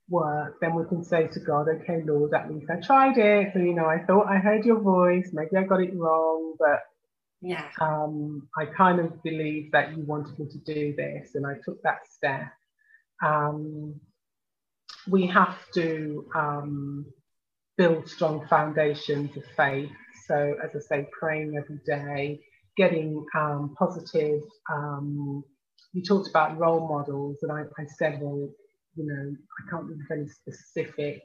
work, 0.09 0.57
then 0.61 0.75
we 0.75 0.85
can 0.85 1.03
say 1.03 1.27
to 1.27 1.39
God, 1.39 1.67
okay, 1.69 2.01
Lord, 2.05 2.33
at 2.33 2.51
least 2.51 2.69
I 2.69 2.79
tried 2.85 3.17
it. 3.17 3.51
So, 3.53 3.59
you 3.59 3.73
know, 3.73 3.85
I 3.85 3.99
thought 4.05 4.27
I 4.27 4.37
heard 4.37 4.65
your 4.65 4.79
voice. 4.79 5.29
Maybe 5.33 5.57
I 5.57 5.63
got 5.63 5.81
it 5.81 5.95
wrong, 5.95 6.55
but 6.59 6.79
yeah, 7.41 7.69
um, 7.79 8.47
I 8.57 8.65
kind 8.65 8.99
of 8.99 9.21
believe 9.21 9.71
that 9.71 9.95
you 9.95 10.03
wanted 10.03 10.39
me 10.39 10.47
to 10.47 10.57
do 10.59 10.95
this, 10.95 11.35
and 11.35 11.45
I 11.45 11.53
took 11.63 11.81
that 11.83 11.99
step. 12.09 12.51
Um, 13.23 13.99
we 15.07 15.27
have 15.27 15.57
to 15.75 16.25
um, 16.35 17.05
build 17.77 18.09
strong 18.09 18.47
foundations 18.47 19.37
of 19.37 19.43
faith. 19.55 19.91
So, 20.25 20.55
as 20.63 20.71
I 20.75 20.79
say, 20.79 21.07
praying 21.17 21.53
every 21.57 21.79
day, 21.85 22.41
getting 22.75 23.23
um, 23.35 23.75
positive 23.77 24.41
um, 24.71 25.43
you 25.97 26.03
talked 26.03 26.29
about 26.29 26.59
role 26.59 26.87
models, 26.87 27.37
and 27.41 27.51
I, 27.51 27.63
I 27.81 27.85
said, 27.97 28.19
well, 28.21 28.47
you 28.95 29.05
know, 29.07 29.35
I 29.35 29.69
can't 29.71 29.87
think 29.87 30.01
of 30.01 30.11
any 30.11 30.27
specific 30.27 31.23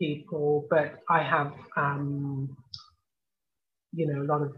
people, 0.00 0.66
but 0.70 1.00
I 1.10 1.20
have, 1.20 1.52
um, 1.76 2.56
you 3.92 4.06
know, 4.06 4.22
a 4.22 4.28
lot 4.32 4.42
of 4.42 4.54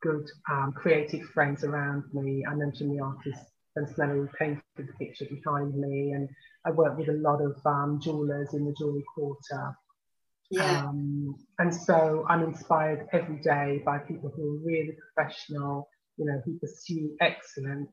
good 0.00 0.30
um, 0.48 0.72
creative 0.76 1.22
friends 1.30 1.64
around 1.64 2.04
me. 2.12 2.44
I 2.48 2.54
mentioned 2.54 2.96
the 2.96 3.02
artist 3.02 3.40
Spencer 3.70 4.06
who 4.06 4.28
painted 4.38 4.62
the 4.76 4.92
picture 5.04 5.26
behind 5.28 5.74
me, 5.74 6.12
and 6.12 6.28
I 6.64 6.70
work 6.70 6.96
with 6.96 7.08
a 7.08 7.18
lot 7.28 7.40
of 7.40 7.56
um, 7.66 7.98
jewelers 8.00 8.54
in 8.54 8.64
the 8.64 8.74
jewelry 8.78 9.04
quarter. 9.12 9.76
Yeah. 10.52 10.84
Um, 10.84 11.34
and 11.58 11.74
so 11.74 12.24
I'm 12.28 12.44
inspired 12.44 13.08
every 13.12 13.40
day 13.40 13.82
by 13.84 13.98
people 13.98 14.30
who 14.36 14.54
are 14.54 14.64
really 14.64 14.96
professional, 15.16 15.88
you 16.16 16.26
know, 16.26 16.40
who 16.44 16.60
pursue 16.60 17.16
excellence 17.20 17.90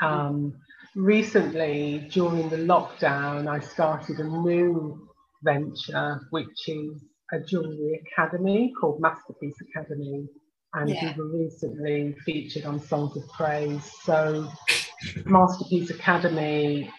um, 0.00 0.54
recently, 0.94 2.08
during 2.10 2.48
the 2.48 2.56
lockdown, 2.56 3.48
I 3.48 3.60
started 3.60 4.18
a 4.18 4.24
new 4.24 5.08
venture, 5.42 6.20
which 6.30 6.68
is 6.68 7.04
a 7.32 7.40
jewellery 7.40 8.00
academy 8.12 8.72
called 8.80 9.00
Masterpiece 9.00 9.56
Academy. 9.70 10.26
And 10.74 10.90
yeah. 10.90 11.14
we 11.16 11.22
were 11.22 11.38
recently 11.38 12.14
featured 12.24 12.64
on 12.64 12.80
Songs 12.80 13.16
of 13.16 13.28
Praise. 13.30 13.90
So, 14.02 14.50
Masterpiece 15.24 15.90
Academy 15.90 16.90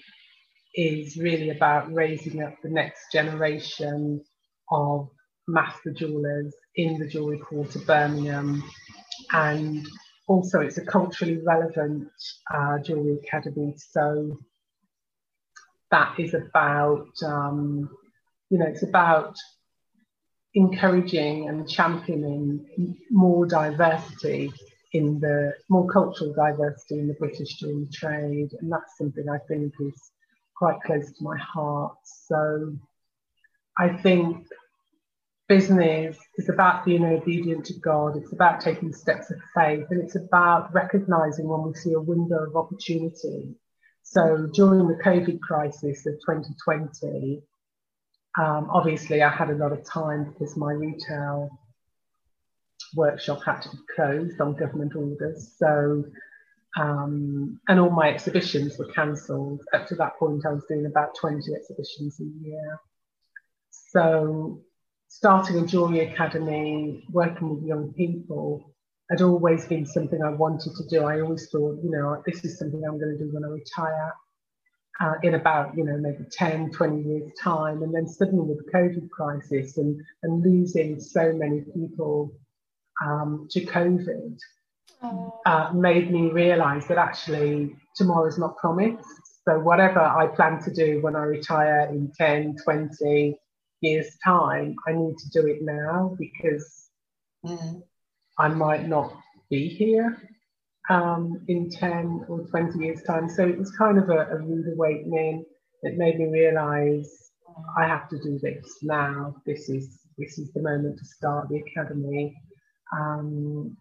is 0.76 1.18
really 1.18 1.50
about 1.50 1.94
raising 1.94 2.42
up 2.42 2.56
the 2.64 2.70
next 2.70 3.12
generation 3.12 4.24
of 4.72 5.10
master 5.48 5.92
jewelers 5.92 6.54
in 6.76 7.00
the 7.00 7.08
Jewellery 7.08 7.40
Quarter, 7.40 7.80
Birmingham, 7.80 8.64
and 9.34 9.86
also 10.30 10.60
it's 10.60 10.78
a 10.78 10.86
culturally 10.86 11.40
relevant 11.44 12.08
uh, 12.54 12.78
jewelry 12.80 13.18
academy. 13.24 13.74
So 13.78 14.38
that 15.90 16.14
is 16.20 16.36
about, 16.36 17.10
um, 17.26 17.90
you 18.52 18.60
know, 18.60 18.68
it's 18.68 18.84
about 18.84 19.36
encouraging 20.54 21.50
and 21.50 21.68
championing 21.68 22.96
more 23.10 23.48
diversity 23.48 24.54
in 24.94 25.20
the 25.20 25.54
more 25.68 25.88
cultural 25.88 26.34
diversity 26.34 27.00
in 27.00 27.08
the 27.08 27.16
British 27.16 27.56
jewelry 27.56 27.88
trade, 27.92 28.50
and 28.60 28.72
that's 28.72 28.98
something 29.00 29.28
I 29.30 29.40
think 29.48 29.74
is 29.80 30.12
quite 30.56 30.80
close 30.86 31.12
to 31.12 31.24
my 31.24 31.38
heart. 31.38 31.98
So 32.04 32.76
I 33.80 33.90
think 33.90 34.46
business 35.50 36.18
is 36.38 36.50
about 36.50 36.86
being 36.86 37.06
obedient 37.06 37.66
to 37.68 37.74
God. 37.80 38.16
It's 38.18 38.34
about 38.34 38.62
taking 38.62 38.94
steps 38.94 39.32
of 39.32 39.40
faith, 39.56 39.88
and 39.92 40.02
it's 40.04 40.16
about 40.16 40.74
recognizing 40.74 41.50
when 41.50 41.64
we 41.64 41.74
see 41.74 41.94
a 41.94 42.00
window 42.00 42.46
of 42.48 42.56
opportunity. 42.56 43.56
So 44.04 44.48
during 44.54 44.88
the 44.88 45.00
COVID 45.04 45.42
crisis 45.42 46.06
of 46.08 46.14
2020, 46.26 47.42
um, 48.40 48.70
obviously 48.72 49.24
I 49.24 49.30
had 49.30 49.50
a 49.50 49.56
lot 49.56 49.74
of 49.74 49.84
time 49.86 50.26
because 50.26 50.56
my 50.56 50.72
retail 50.72 51.50
workshop 52.96 53.44
had 53.46 53.62
to 53.64 53.70
be 53.72 53.80
closed 53.96 54.40
on 54.42 54.56
government 54.56 54.96
orders. 54.96 55.56
So 55.58 56.06
Um, 56.78 57.60
and 57.68 57.80
all 57.80 57.90
my 57.90 58.10
exhibitions 58.10 58.78
were 58.78 58.92
cancelled. 58.94 59.62
Up 59.74 59.88
to 59.88 59.96
that 59.96 60.18
point, 60.20 60.46
I 60.46 60.54
was 60.54 60.66
doing 60.70 60.86
about 60.86 61.16
20 61.16 61.54
exhibitions 61.54 62.20
a 62.20 62.48
year. 62.48 62.80
So, 63.72 64.62
starting 65.10 65.58
a 65.58 65.66
jewellery 65.66 66.02
academy, 66.02 67.04
working 67.12 67.50
with 67.50 67.64
young 67.64 67.92
people, 67.94 68.74
had 69.10 69.22
always 69.22 69.66
been 69.66 69.86
something 69.86 70.22
I 70.22 70.30
wanted 70.30 70.72
to 70.76 70.88
do. 70.88 71.04
I 71.04 71.20
always 71.20 71.50
thought, 71.50 71.80
you 71.84 71.90
know, 71.90 72.22
this 72.26 72.46
is 72.46 72.60
something 72.60 72.82
I'm 72.86 73.00
going 73.00 73.18
to 73.18 73.24
do 73.24 73.32
when 73.34 73.44
I 73.44 73.48
retire 73.48 74.14
uh, 75.02 75.14
in 75.24 75.34
about, 75.34 75.76
you 75.76 75.84
know, 75.84 75.98
maybe 75.98 76.26
10, 76.32 76.72
20 76.72 77.02
years' 77.02 77.32
time. 77.42 77.82
And 77.82 77.94
then 77.94 78.08
suddenly 78.08 78.46
with 78.46 78.64
the 78.64 78.72
COVID 78.72 79.10
crisis 79.10 79.78
and, 79.78 80.00
and 80.22 80.44
losing 80.44 81.00
so 81.00 81.34
many 81.34 81.62
people 81.62 82.32
um, 83.04 83.48
to 83.50 83.66
COVID 83.66 84.38
uh, 85.48 85.72
made 85.74 86.12
me 86.12 86.30
realize 86.30 86.88
that 86.88 87.00
actually 87.00 87.76
tomorrow's 87.96 88.38
not 88.38 88.58
promised. 88.58 89.08
So 89.44 89.58
whatever 89.58 90.02
I 90.02 90.28
plan 90.28 90.62
to 90.64 90.72
do 90.72 91.02
when 91.02 91.16
I 91.16 91.24
retire 91.24 91.88
in 91.90 92.12
10, 92.16 92.58
20 92.64 93.40
years' 93.82 94.18
time, 94.24 94.76
I 94.88 94.94
need 94.94 95.18
to 95.18 95.30
do 95.30 95.48
it 95.48 95.60
now 95.62 96.16
because 96.18 96.90
mm. 97.46 97.82
I 98.38 98.48
might 98.48 98.88
not 98.88 99.14
be 99.50 99.68
here 99.68 100.18
um, 100.90 101.42
in 101.48 101.70
10 101.70 102.26
or 102.28 102.42
20 102.48 102.80
years' 102.80 103.04
time. 103.04 103.30
So 103.30 103.48
it 103.48 103.58
was 103.58 103.72
kind 103.72 103.98
of 103.98 104.10
a, 104.10 104.28
a 104.32 104.38
rude 104.38 104.74
awakening. 104.74 105.46
It 105.84 105.98
made 105.98 106.20
me 106.20 106.26
realize 106.26 107.30
I 107.78 107.88
have 107.88 108.10
to 108.10 108.18
do 108.20 108.40
this 108.40 108.78
now. 108.82 109.36
This 109.46 109.70
is 109.70 110.00
this 110.18 110.38
is 110.38 110.52
the 110.52 110.62
moment 110.62 111.00
to 111.00 111.06
start 111.06 111.48
the 111.50 111.60
academy. 111.60 112.36
Um, 112.94 113.78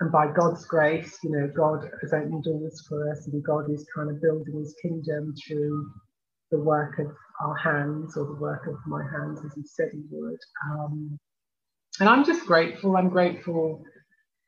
and 0.00 0.12
by 0.12 0.28
God's 0.32 0.64
grace, 0.64 1.18
you 1.22 1.30
know, 1.30 1.50
God 1.54 1.90
has 2.00 2.12
opened 2.12 2.44
doors 2.44 2.84
for 2.88 3.10
us, 3.10 3.26
and 3.26 3.42
God 3.44 3.70
is 3.70 3.86
kind 3.94 4.08
of 4.08 4.22
building 4.22 4.58
His 4.58 4.74
kingdom 4.80 5.34
through 5.46 5.90
the 6.50 6.60
work 6.60 6.98
of 6.98 7.08
our 7.40 7.56
hands 7.56 8.16
or 8.16 8.26
the 8.26 8.34
work 8.40 8.66
of 8.68 8.76
my 8.86 9.02
hands, 9.02 9.40
as 9.44 9.52
He 9.54 9.62
said 9.64 9.90
He 9.92 10.02
would. 10.10 10.38
Um, 10.70 11.18
and 12.00 12.08
I'm 12.08 12.24
just 12.24 12.46
grateful. 12.46 12.96
I'm 12.96 13.10
grateful 13.10 13.84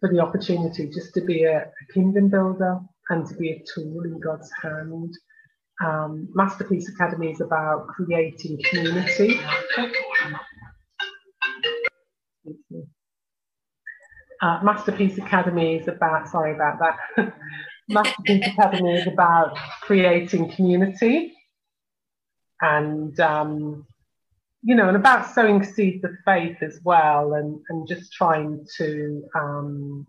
for 0.00 0.12
the 0.12 0.20
opportunity 0.20 0.90
just 0.90 1.14
to 1.14 1.22
be 1.22 1.44
a, 1.44 1.58
a 1.60 1.92
kingdom 1.94 2.28
builder 2.28 2.80
and 3.10 3.26
to 3.28 3.34
be 3.36 3.52
a 3.52 3.64
tool 3.74 4.02
in 4.04 4.20
God's 4.20 4.50
hand. 4.62 5.14
Um, 5.84 6.28
Masterpiece 6.34 6.88
Academy 6.90 7.32
is 7.32 7.40
about 7.40 7.88
creating 7.88 8.58
community. 8.70 9.40
Uh, 14.42 14.60
Masterpiece 14.62 15.18
Academy 15.18 15.76
is 15.76 15.88
about, 15.88 16.28
sorry 16.28 16.54
about 16.54 16.78
that. 16.80 17.34
Masterpiece 17.88 18.46
Academy 18.48 18.94
is 18.94 19.06
about 19.08 19.56
creating 19.82 20.50
community 20.52 21.34
and 22.62 23.18
um, 23.20 23.86
you 24.62 24.76
know, 24.76 24.88
and 24.88 24.96
about 24.96 25.34
sowing 25.34 25.64
seeds 25.64 26.04
of 26.04 26.12
faith 26.24 26.56
as 26.62 26.80
well, 26.84 27.34
and 27.34 27.60
and 27.68 27.86
just 27.86 28.12
trying 28.12 28.64
to, 28.76 29.28
um, 29.34 30.06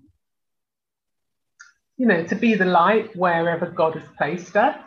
you 1.97 2.05
know, 2.05 2.23
to 2.23 2.35
be 2.35 2.53
the 2.53 2.65
light 2.65 3.15
wherever 3.15 3.65
God 3.65 3.95
has 3.95 4.07
placed 4.17 4.55
us. 4.55 4.77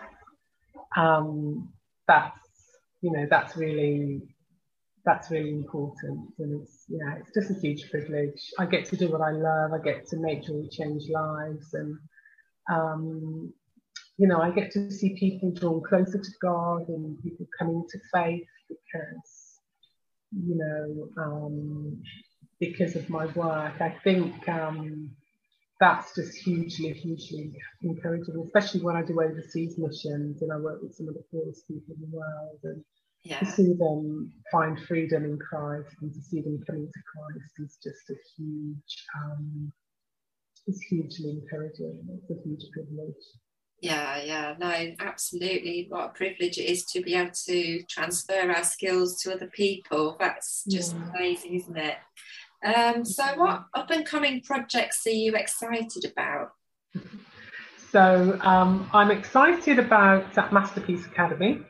Um, 0.96 1.72
that's 2.06 2.38
you 3.02 3.10
know, 3.10 3.26
that's 3.28 3.56
really 3.56 4.22
that's 5.04 5.30
really 5.30 5.50
important, 5.50 6.32
and 6.38 6.62
it's 6.62 6.84
yeah, 6.88 7.16
it's 7.18 7.32
just 7.34 7.50
a 7.50 7.60
huge 7.60 7.90
privilege. 7.90 8.52
I 8.58 8.66
get 8.66 8.86
to 8.86 8.96
do 8.96 9.10
what 9.10 9.20
I 9.20 9.32
love. 9.32 9.72
I 9.72 9.78
get 9.82 10.06
to 10.08 10.16
make 10.16 10.44
joy 10.44 10.62
change 10.70 11.08
lives, 11.08 11.74
and 11.74 11.98
um, 12.70 13.52
you 14.18 14.26
know, 14.26 14.40
I 14.40 14.50
get 14.50 14.70
to 14.72 14.90
see 14.90 15.16
people 15.18 15.50
drawn 15.50 15.82
closer 15.82 16.18
to 16.18 16.30
God 16.40 16.88
and 16.88 17.22
people 17.22 17.46
coming 17.58 17.84
to 17.88 17.98
faith 18.12 18.48
because 18.68 19.46
you 20.32 20.56
know, 20.56 21.22
um, 21.22 22.02
because 22.60 22.96
of 22.96 23.08
my 23.08 23.26
work. 23.26 23.80
I 23.80 23.96
think 24.02 24.48
um, 24.48 25.10
that's 25.80 26.14
just 26.14 26.36
hugely, 26.38 26.92
hugely 26.92 27.52
encouraging, 27.82 28.42
especially 28.46 28.82
when 28.82 28.96
I 28.96 29.02
do 29.02 29.20
overseas 29.20 29.76
missions 29.78 30.42
and 30.42 30.52
I 30.52 30.56
work 30.56 30.82
with 30.82 30.94
some 30.94 31.08
of 31.08 31.14
the 31.14 31.24
poorest 31.30 31.66
people 31.68 31.94
in 31.94 32.10
the 32.10 32.16
world 32.16 32.58
and 32.64 32.84
yeah. 33.24 33.38
to 33.40 33.46
see 33.46 33.74
them 33.74 34.32
find 34.50 34.78
freedom 34.80 35.24
in 35.24 35.38
Christ 35.38 35.94
and 36.00 36.12
to 36.12 36.20
see 36.20 36.40
them 36.40 36.62
coming 36.66 36.86
to 36.86 37.00
Christ 37.12 37.52
is 37.58 37.78
just 37.82 38.10
a 38.10 38.14
huge, 38.36 39.04
um, 39.22 39.72
it's 40.66 40.80
hugely 40.82 41.30
encouraging. 41.30 42.06
It's 42.18 42.30
a 42.30 42.42
huge 42.42 42.64
privilege. 42.72 43.14
Yeah, 43.80 44.22
yeah, 44.22 44.54
no, 44.58 44.94
absolutely. 45.00 45.86
What 45.88 46.06
a 46.06 46.08
privilege 46.08 46.58
it 46.58 46.64
is 46.64 46.84
to 46.86 47.02
be 47.02 47.14
able 47.14 47.32
to 47.46 47.82
transfer 47.82 48.50
our 48.50 48.64
skills 48.64 49.20
to 49.22 49.34
other 49.34 49.48
people. 49.48 50.16
That's 50.18 50.64
just 50.64 50.94
yeah. 50.94 51.10
amazing, 51.10 51.54
isn't 51.54 51.76
it? 51.76 51.96
Um, 52.64 53.04
so, 53.04 53.24
what 53.36 53.64
up 53.74 53.90
and 53.90 54.06
coming 54.06 54.40
projects 54.40 55.06
are 55.06 55.10
you 55.10 55.34
excited 55.34 56.10
about? 56.10 56.52
So, 57.90 58.38
um, 58.40 58.88
I'm 58.94 59.10
excited 59.10 59.78
about 59.78 60.34
Masterpiece 60.52 61.04
Academy. 61.04 61.60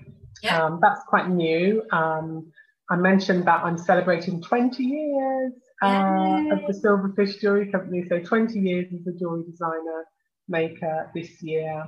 Yeah. 0.42 0.64
Um, 0.64 0.78
that's 0.80 1.02
quite 1.08 1.28
new. 1.28 1.82
Um, 1.90 2.52
I 2.88 2.96
mentioned 2.96 3.46
that 3.46 3.64
I'm 3.64 3.76
celebrating 3.76 4.40
20 4.40 4.82
years 4.84 5.52
uh, 5.82 6.44
of 6.52 6.60
the 6.68 6.72
Silverfish 6.72 7.40
Jewelry 7.40 7.70
Company. 7.72 8.04
So, 8.08 8.20
20 8.20 8.60
years 8.60 8.86
as 8.94 9.06
a 9.08 9.18
jewelry 9.18 9.42
designer 9.50 10.04
maker 10.48 11.10
this 11.14 11.42
year. 11.42 11.86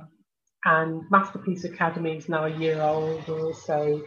And 0.65 1.03
Masterpiece 1.09 1.63
Academy 1.63 2.17
is 2.17 2.27
now 2.27 2.45
a 2.45 2.57
year 2.57 2.81
old. 2.81 3.27
We're 3.27 3.45
also 3.45 4.01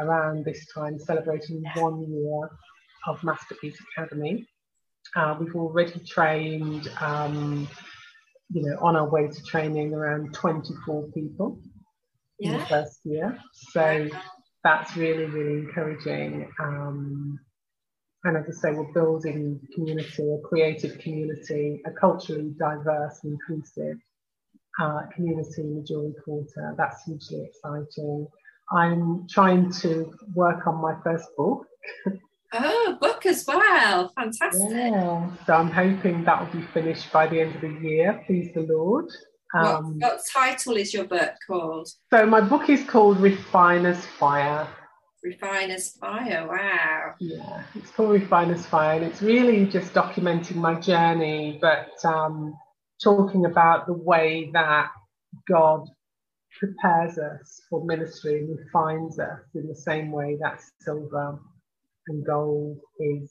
around 0.00 0.44
this 0.44 0.66
time 0.72 0.98
celebrating 0.98 1.62
one 1.76 2.00
year 2.10 2.50
of 3.06 3.22
Masterpiece 3.22 3.78
Academy. 3.92 4.46
Uh, 5.16 5.36
we've 5.38 5.54
already 5.54 6.00
trained, 6.00 6.90
um, 7.00 7.68
you 8.50 8.62
know, 8.62 8.78
on 8.80 8.96
our 8.96 9.08
way 9.08 9.28
to 9.28 9.42
training 9.44 9.94
around 9.94 10.32
24 10.34 11.08
people 11.12 11.60
yeah. 12.38 12.52
in 12.52 12.58
the 12.58 12.66
first 12.66 13.00
year. 13.04 13.38
So 13.52 14.08
that's 14.64 14.96
really, 14.96 15.24
really 15.24 15.60
encouraging. 15.60 16.50
Um, 16.60 17.38
and 18.24 18.36
as 18.36 18.44
I 18.48 18.52
say, 18.52 18.72
we're 18.74 18.92
building 18.92 19.60
community, 19.74 20.22
a 20.22 20.38
creative 20.46 20.98
community, 20.98 21.80
a 21.86 21.90
culturally 21.90 22.52
diverse 22.58 23.20
and 23.22 23.32
inclusive 23.32 23.96
uh, 24.80 25.02
community 25.14 25.62
in 25.62 25.76
the 25.76 25.82
Jewelry 25.82 26.14
Quarter. 26.24 26.74
That's 26.76 27.04
hugely 27.04 27.48
exciting. 27.48 28.26
I'm 28.72 29.26
trying 29.28 29.72
to 29.80 30.12
work 30.34 30.66
on 30.66 30.80
my 30.82 30.94
first 31.02 31.28
book. 31.36 31.66
Oh, 32.52 32.96
book 33.00 33.26
as 33.26 33.44
well. 33.46 34.10
Fantastic. 34.16 34.70
Yeah. 34.70 35.30
So 35.46 35.52
I'm 35.52 35.70
hoping 35.70 36.24
that 36.24 36.40
will 36.40 36.60
be 36.60 36.66
finished 36.68 37.12
by 37.12 37.26
the 37.26 37.40
end 37.40 37.54
of 37.54 37.60
the 37.60 37.78
year, 37.86 38.22
please 38.26 38.52
the 38.54 38.62
Lord. 38.62 39.04
Um, 39.54 39.98
what, 39.98 40.12
what 40.14 40.20
title 40.32 40.76
is 40.76 40.94
your 40.94 41.04
book 41.04 41.34
called? 41.46 41.88
So 42.10 42.26
my 42.26 42.40
book 42.40 42.70
is 42.70 42.84
called 42.84 43.20
Refiner's 43.20 44.04
Fire. 44.04 44.66
Refiner's 45.28 45.90
Fire, 45.90 46.46
wow. 46.48 47.14
Yeah, 47.20 47.62
it's 47.74 47.90
called 47.90 48.12
Refiner's 48.12 48.64
Fire, 48.64 48.96
and 48.96 49.04
it's 49.04 49.20
really 49.20 49.66
just 49.66 49.92
documenting 49.92 50.56
my 50.56 50.74
journey, 50.80 51.58
but 51.60 51.90
um, 52.02 52.54
talking 53.02 53.44
about 53.44 53.86
the 53.86 53.92
way 53.92 54.50
that 54.54 54.88
God 55.46 55.86
prepares 56.58 57.18
us 57.18 57.60
for 57.68 57.84
ministry 57.84 58.38
and 58.38 58.58
refines 58.58 59.18
us 59.18 59.40
in 59.54 59.68
the 59.68 59.74
same 59.74 60.10
way 60.10 60.38
that 60.40 60.62
silver 60.80 61.38
and 62.08 62.24
gold 62.24 62.78
is 62.98 63.30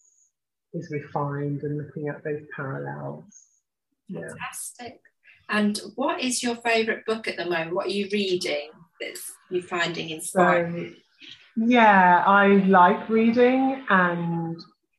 is 0.74 0.90
refined 0.92 1.64
and 1.64 1.78
looking 1.78 2.10
at 2.10 2.24
those 2.24 2.44
parallels. 2.56 3.34
Fantastic. 4.14 5.02
Yeah. 5.50 5.58
And 5.58 5.82
what 5.96 6.22
is 6.22 6.44
your 6.44 6.58
favourite 6.58 7.06
book 7.06 7.28
at 7.28 7.38
the 7.38 7.46
moment? 7.46 7.74
What 7.74 7.88
are 7.88 7.98
you 8.02 8.08
reading 8.12 8.70
that 9.00 9.18
you're 9.50 9.64
finding 9.64 10.10
inspiring? 10.10 10.94
So, 10.94 11.02
yeah, 11.58 12.24
I 12.26 12.48
like 12.68 13.10
reading, 13.10 13.84
and 13.90 14.58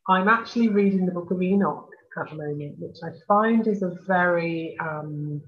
I'm 0.08 0.28
actually 0.28 0.68
reading 0.68 1.06
the 1.06 1.12
book 1.12 1.30
of 1.30 1.40
Enoch 1.40 1.88
at 2.20 2.30
the 2.30 2.36
moment, 2.36 2.78
which 2.78 2.96
I 3.02 3.10
find 3.26 3.66
is 3.66 3.82
a 3.82 3.96
very 4.06 4.76
um, 4.80 5.40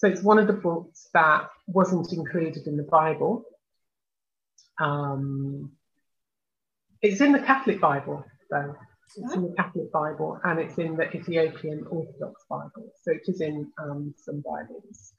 so 0.00 0.08
it's 0.08 0.22
one 0.22 0.38
of 0.38 0.46
the 0.46 0.54
books 0.54 1.08
that 1.12 1.50
wasn't 1.66 2.10
included 2.14 2.66
in 2.66 2.78
the 2.78 2.84
Bible. 2.84 3.44
Um, 4.80 5.72
it's 7.02 7.20
in 7.20 7.32
the 7.32 7.38
Catholic 7.38 7.82
Bible, 7.82 8.24
though. 8.50 8.74
It's 9.14 9.34
in 9.34 9.42
the 9.42 9.54
Catholic 9.58 9.92
Bible 9.92 10.40
and 10.44 10.58
it's 10.58 10.78
in 10.78 10.96
the 10.96 11.14
Ethiopian 11.14 11.84
Orthodox 11.90 12.44
Bible. 12.48 12.90
So 13.02 13.12
it 13.12 13.22
is 13.26 13.42
in 13.42 13.70
um, 13.76 14.14
some 14.16 14.40
Bibles 14.40 15.12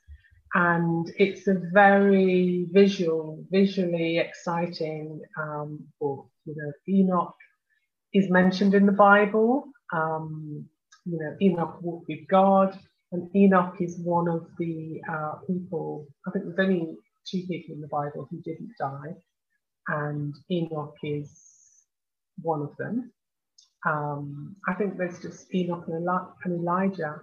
and 0.54 1.12
it's 1.18 1.47
a 1.47 1.62
very 1.72 2.68
visual, 2.72 3.43
visually 3.52 4.18
exciting 4.18 5.22
um, 5.39 5.80
book. 5.99 6.28
You 6.45 6.56
know, 6.58 6.72
Enoch 6.89 7.36
is 8.14 8.30
mentioned 8.30 8.74
in 8.74 8.86
the 8.86 8.91
Bible. 8.91 9.66
Um, 9.93 10.66
you 11.06 11.20
know, 11.20 11.36
Enoch 11.41 11.82
walked 11.82 12.08
with 12.10 12.28
God. 12.28 12.78
And 13.12 13.34
Enoch 13.36 13.76
is 13.80 13.97
one 13.99 14.28
of 14.30 14.47
the 14.58 15.02
uh, 15.10 15.34
people, 15.47 16.08
I 16.26 16.32
think 16.32 16.45
there's 16.45 16.60
only 16.60 16.95
two 17.26 17.43
people 17.47 17.76
in 17.76 17.82
the 17.82 17.88
Bible 17.88 18.28
who 18.30 18.41
didn't 18.41 18.72
die, 18.80 19.16
and 19.88 20.34
Enoch 20.49 20.95
is 21.04 21.30
one 22.41 22.62
of 22.62 22.76
them. 22.78 23.12
Um, 23.86 24.56
I 24.68 24.74
think 24.76 24.97
there's 24.97 25.22
just 25.22 25.54
Enoch 25.54 25.86
and, 25.88 26.08
and 26.45 26.54
Elijah 26.62 27.20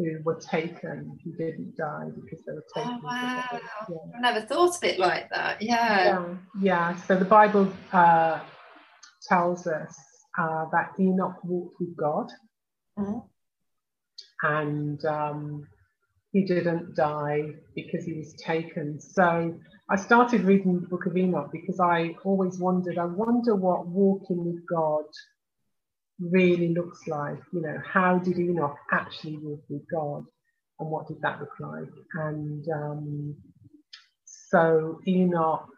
who 0.00 0.18
were 0.24 0.40
taken, 0.40 1.18
who 1.22 1.32
didn't 1.32 1.76
die 1.76 2.08
because 2.14 2.42
they 2.46 2.52
were 2.52 2.64
Oh, 2.76 2.80
taken. 2.80 3.00
wow. 3.04 3.60
Yeah. 3.88 3.96
I 4.16 4.20
never 4.20 4.40
thought 4.46 4.76
of 4.76 4.84
it 4.84 4.98
like 4.98 5.28
that. 5.30 5.60
Yeah. 5.60 6.04
Yeah, 6.04 6.34
yeah. 6.60 6.96
So 7.02 7.16
the 7.16 7.24
Bible 7.24 7.70
uh, 7.92 8.40
tells 9.28 9.66
us 9.66 9.94
uh, 10.38 10.64
that 10.72 10.92
Enoch 10.98 11.42
walked 11.44 11.76
with 11.80 11.94
God 11.96 12.30
Mhm. 12.98 13.22
and 14.42 15.04
um, 15.04 15.68
he 16.32 16.44
didn't 16.44 16.94
die 16.94 17.42
because 17.74 18.04
he 18.06 18.14
was 18.14 18.32
taken. 18.34 19.00
So 19.00 19.54
I 19.90 19.96
started 19.96 20.42
reading 20.44 20.80
the 20.80 20.86
book 20.88 21.06
of 21.06 21.16
Enoch 21.16 21.50
because 21.52 21.80
I 21.80 22.14
always 22.24 22.58
wondered, 22.58 22.96
I 22.98 23.04
wonder 23.06 23.54
what 23.54 23.86
walking 23.86 24.44
with 24.44 24.64
God 24.66 25.04
really 26.20 26.74
looks 26.74 27.06
like. 27.06 27.38
You 27.52 27.62
know, 27.62 27.80
how 27.84 28.18
did 28.18 28.38
Enoch 28.38 28.76
actually 28.92 29.38
walk 29.38 29.62
with 29.68 29.82
God 29.90 30.24
and 30.78 30.90
what 30.90 31.08
did 31.08 31.20
that 31.22 31.40
look 31.40 31.54
like? 31.58 31.92
And 32.14 32.66
um, 32.68 33.36
so 34.24 35.00
Enoch 35.06 35.68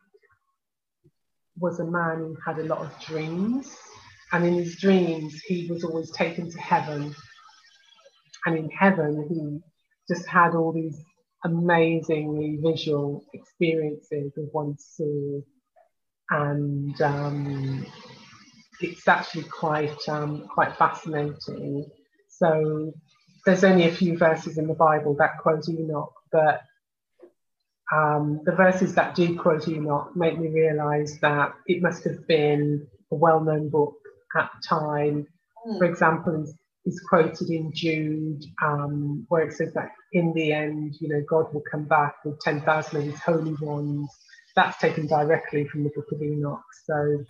was 1.59 1.81
a 1.81 1.85
man 1.85 2.19
who 2.19 2.37
had 2.45 2.59
a 2.59 2.65
lot 2.65 2.81
of 2.81 3.01
dreams. 3.01 3.77
And 4.33 4.47
in 4.47 4.55
his 4.55 4.77
dreams, 4.77 5.41
he 5.43 5.67
was 5.71 5.85
always 5.85 6.11
taken 6.11 6.51
to 6.51 6.59
heaven. 6.59 7.15
And 8.47 8.57
in 8.57 8.71
heaven, 8.71 9.27
he 9.29 10.13
just 10.13 10.27
had 10.27 10.55
all 10.55 10.73
these 10.73 10.99
amazingly 11.45 12.59
visual 12.63 13.25
experiences 13.35 14.33
of 14.39 14.49
what 14.53 14.81
he. 14.97 15.43
And 16.31 17.01
um, 17.03 17.87
it's 18.81 19.07
actually 19.07 19.45
quite 19.45 20.09
um, 20.09 20.47
quite 20.49 20.77
fascinating. 20.77 21.87
So 22.29 22.93
there's 23.45 23.65
only 23.65 23.89
a 23.89 23.95
few 23.95 24.17
verses 24.17 24.59
in 24.59 24.67
the 24.67 24.75
Bible 24.75 25.15
that 25.19 25.39
quote 25.39 25.69
Enoch, 25.69 26.13
but 26.31 26.63
um, 27.93 28.41
the 28.45 28.53
verses 28.53 28.95
that 28.95 29.15
do 29.15 29.39
quote 29.39 29.69
Enoch 29.69 30.17
make 30.17 30.39
me 30.39 30.49
realise 30.49 31.19
that 31.21 31.53
it 31.67 31.83
must 31.83 32.05
have 32.05 32.27
been 32.27 32.87
a 33.11 33.15
well-known 33.15 33.69
book 33.69 33.95
at 34.37 34.51
the 34.55 34.69
time. 34.69 35.27
Mm. 35.67 35.79
For 35.79 35.85
example, 35.85 36.45
is, 36.85 37.01
quoted 37.09 37.51
in 37.51 37.71
Jude, 37.73 38.45
um, 38.63 39.27
where 39.29 39.47
it 39.47 39.53
says 39.53 39.73
that 39.75 39.91
in 40.13 40.33
the 40.33 40.53
end, 40.53 40.97
you 41.01 41.09
know, 41.09 41.23
God 41.29 41.53
will 41.53 41.63
come 41.71 41.85
back 41.85 42.17
with 42.25 42.41
10,000 42.41 42.97
of 42.97 43.05
his 43.05 43.21
holy 43.21 43.55
ones. 43.61 44.09
That's 44.55 44.79
taken 44.79 45.07
directly 45.07 45.67
from 45.67 45.85
the 45.85 45.91
book 45.95 46.07
of 46.13 46.23
Enoch. 46.23 46.61
So 46.85 47.25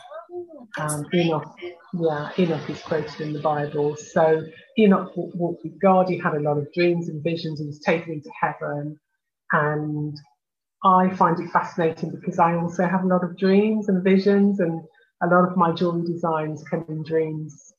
um, 0.78 1.06
Enoch, 1.14 1.54
yeah, 1.94 2.30
Enoch 2.38 2.68
is 2.70 2.80
quoted 2.82 3.20
in 3.20 3.32
the 3.32 3.40
Bible. 3.40 3.96
So 3.96 4.42
Enoch 4.78 5.12
walked 5.16 5.64
with 5.64 5.80
God. 5.80 6.08
He 6.08 6.18
had 6.18 6.34
a 6.34 6.40
lot 6.40 6.58
of 6.58 6.72
dreams 6.72 7.08
and 7.08 7.22
visions. 7.22 7.60
He 7.60 7.66
was 7.66 7.78
taken 7.80 8.14
into 8.14 8.30
heaven, 8.40 8.98
and 9.52 10.16
I 10.84 11.10
find 11.14 11.38
it 11.40 11.50
fascinating 11.50 12.10
because 12.10 12.38
I 12.38 12.54
also 12.56 12.86
have 12.86 13.04
a 13.04 13.06
lot 13.06 13.22
of 13.22 13.36
dreams 13.36 13.88
and 13.88 14.02
visions, 14.02 14.60
and 14.60 14.82
a 15.22 15.26
lot 15.26 15.48
of 15.48 15.56
my 15.56 15.72
jewelry 15.72 16.04
designs 16.04 16.64
come 16.68 16.84
in 16.88 17.04
dreams 17.04 17.72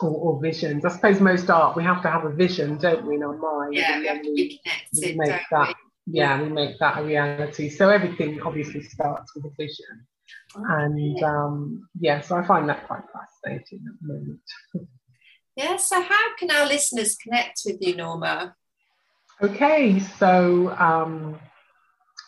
or, 0.00 0.10
or 0.10 0.42
visions. 0.42 0.84
I 0.84 0.90
suppose 0.90 1.20
most 1.20 1.48
art 1.48 1.76
we 1.76 1.84
have 1.84 2.02
to 2.02 2.10
have 2.10 2.24
a 2.24 2.30
vision, 2.30 2.76
don't 2.78 3.06
we, 3.06 3.16
in 3.16 3.22
our 3.22 3.36
mind? 3.36 3.74
Yeah, 3.74 3.98
we 3.98 4.06
have 4.08 4.22
to 4.22 4.30
we- 4.30 4.34
be 4.34 4.60
connected, 4.64 5.16
make 5.16 5.42
that 5.50 5.74
yeah 6.06 6.40
we 6.42 6.48
make 6.48 6.78
that 6.78 6.98
a 6.98 7.04
reality. 7.04 7.68
So 7.68 7.90
everything 7.90 8.40
obviously 8.42 8.82
starts 8.82 9.34
with 9.34 9.44
a 9.46 9.50
vision. 9.56 10.06
And 10.54 11.22
um 11.22 11.88
yeah 11.98 12.20
so 12.20 12.36
i 12.36 12.46
find 12.46 12.68
that 12.68 12.86
quite 12.86 13.02
fascinating 13.12 13.84
at 13.86 13.94
the 14.00 14.06
moment. 14.14 14.40
Yeah, 15.56 15.76
so 15.76 16.00
how 16.00 16.36
can 16.38 16.48
our 16.50 16.66
listeners 16.66 17.16
connect 17.16 17.62
with 17.66 17.78
you, 17.80 17.96
Norma? 17.96 18.54
okay 19.42 19.98
so 19.98 20.70
um 20.78 21.40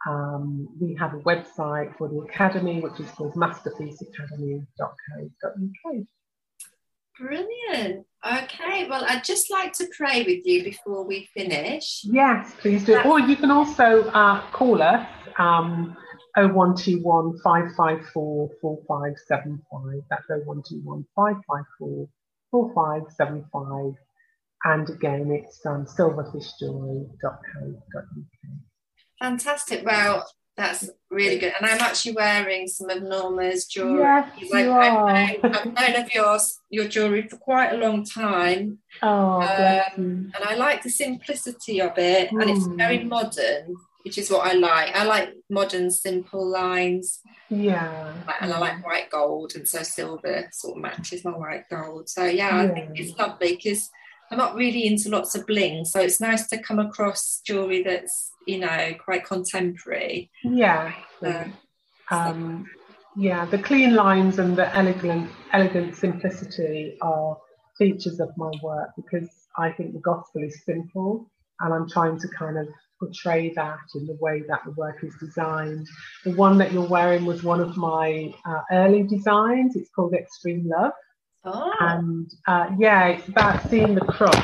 um, 0.06 0.68
we 0.80 0.94
have 0.94 1.14
a 1.14 1.18
website 1.18 1.96
for 1.96 2.08
the 2.08 2.20
Academy, 2.20 2.80
which 2.80 3.00
is 3.00 3.10
called 3.10 3.34
masterpieceacademy.co.uk. 3.34 6.06
Brilliant. 7.18 8.06
Okay, 8.24 8.88
well, 8.88 9.04
I'd 9.08 9.24
just 9.24 9.50
like 9.50 9.72
to 9.74 9.88
pray 9.96 10.22
with 10.22 10.46
you 10.46 10.62
before 10.62 11.04
we 11.04 11.28
finish. 11.34 12.02
Yes, 12.04 12.54
please 12.60 12.84
do. 12.84 13.00
Or 13.02 13.18
you 13.18 13.36
can 13.36 13.50
also 13.50 14.04
uh, 14.10 14.48
call 14.52 14.80
us 14.82 15.06
um, 15.38 15.96
0121 16.36 17.38
554 17.42 18.50
4575. 18.60 20.02
That's 20.10 20.28
0121 20.28 21.06
554 21.16 22.08
4575. 22.50 23.94
And 24.64 24.88
again, 24.90 25.30
it's 25.30 25.64
um, 25.66 25.86
silverfishjewelry.co.uk. 25.86 28.04
Fantastic. 29.20 29.84
Well, 29.84 30.28
that's 30.56 30.90
really 31.10 31.38
good. 31.38 31.52
And 31.60 31.68
I'm 31.70 31.80
actually 31.80 32.12
wearing 32.12 32.66
some 32.66 32.90
of 32.90 33.02
Norma's 33.02 33.66
jewelry. 33.66 34.00
Yes, 34.00 34.32
I've, 34.52 34.66
you 34.66 34.72
I've 34.72 34.94
are. 34.94 35.14
known, 35.14 35.54
I've 35.54 35.74
known 35.94 36.02
of 36.04 36.14
yours, 36.14 36.58
your 36.70 36.88
jewelry 36.88 37.28
for 37.28 37.36
quite 37.36 37.72
a 37.72 37.76
long 37.76 38.04
time. 38.04 38.78
Oh, 39.02 39.40
Um, 39.40 40.32
and 40.34 40.44
I 40.44 40.54
like 40.56 40.82
the 40.82 40.90
simplicity 40.90 41.80
of 41.80 41.96
it, 41.98 42.32
and 42.32 42.50
it's 42.50 42.66
Mm. 42.66 42.76
very 42.76 43.04
modern, 43.04 43.76
which 44.04 44.18
is 44.18 44.30
what 44.30 44.46
I 44.46 44.52
like. 44.54 44.94
I 44.96 45.04
like 45.04 45.34
modern, 45.48 45.90
simple 45.92 46.44
lines, 46.44 47.20
Yeah. 47.48 48.12
and 48.40 48.52
I 48.52 48.58
like 48.58 48.84
white 48.84 49.10
gold, 49.10 49.54
and 49.54 49.66
so 49.68 49.82
silver 49.84 50.48
sort 50.52 50.76
of 50.76 50.82
matches 50.82 51.24
my 51.24 51.30
white 51.30 51.64
gold. 51.70 52.08
So 52.08 52.24
yeah, 52.24 52.58
I 52.58 52.68
think 52.68 52.98
it's 52.98 53.16
lovely 53.18 53.54
because 53.56 53.88
I'm 54.30 54.38
not 54.38 54.54
really 54.54 54.86
into 54.86 55.08
lots 55.08 55.34
of 55.34 55.46
bling, 55.46 55.84
so 55.84 56.00
it's 56.00 56.20
nice 56.20 56.46
to 56.48 56.62
come 56.62 56.78
across 56.78 57.40
jewelry 57.46 57.82
that's 57.82 58.30
you 58.46 58.58
know 58.58 58.94
quite 59.02 59.24
contemporary. 59.24 60.30
Yeah. 60.42 60.92
Um, 61.22 61.52
Um, 62.10 62.66
yeah, 63.16 63.44
the 63.46 63.58
clean 63.58 63.94
lines 63.94 64.38
and 64.38 64.56
the 64.56 64.74
elegant, 64.74 65.30
elegant 65.52 65.96
simplicity 65.96 66.96
are 67.00 67.36
features 67.76 68.20
of 68.20 68.30
my 68.36 68.50
work 68.62 68.90
because 68.96 69.28
I 69.56 69.72
think 69.72 69.92
the 69.92 70.00
gospel 70.00 70.42
is 70.42 70.64
simple, 70.64 71.30
and 71.60 71.74
I'm 71.74 71.88
trying 71.88 72.18
to 72.20 72.28
kind 72.28 72.58
of 72.58 72.68
portray 72.98 73.52
that 73.54 73.78
in 73.94 74.06
the 74.06 74.16
way 74.20 74.42
that 74.48 74.64
the 74.64 74.72
work 74.72 75.04
is 75.04 75.14
designed. 75.20 75.86
The 76.24 76.32
one 76.32 76.58
that 76.58 76.72
you're 76.72 76.88
wearing 76.88 77.24
was 77.26 77.42
one 77.42 77.60
of 77.60 77.76
my 77.76 78.34
uh, 78.44 78.62
early 78.72 79.04
designs. 79.04 79.76
It's 79.76 79.90
called 79.90 80.14
Extreme 80.14 80.68
Love, 80.68 80.92
oh, 81.44 81.72
and 81.80 82.30
uh, 82.46 82.68
yeah, 82.78 83.06
it's 83.08 83.28
about 83.28 83.68
seeing 83.70 83.94
the 83.94 84.00
cross 84.02 84.36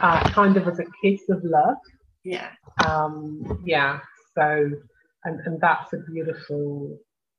uh, 0.00 0.28
kind 0.30 0.56
of 0.56 0.66
as 0.68 0.78
a 0.78 0.84
kiss 1.02 1.28
of 1.30 1.42
love. 1.44 1.76
yeah, 2.24 2.50
um, 2.86 3.60
yeah 3.64 4.00
so 4.36 4.70
and, 5.24 5.40
and 5.46 5.60
that's 5.60 5.92
a 5.92 5.98
beautiful 6.12 6.98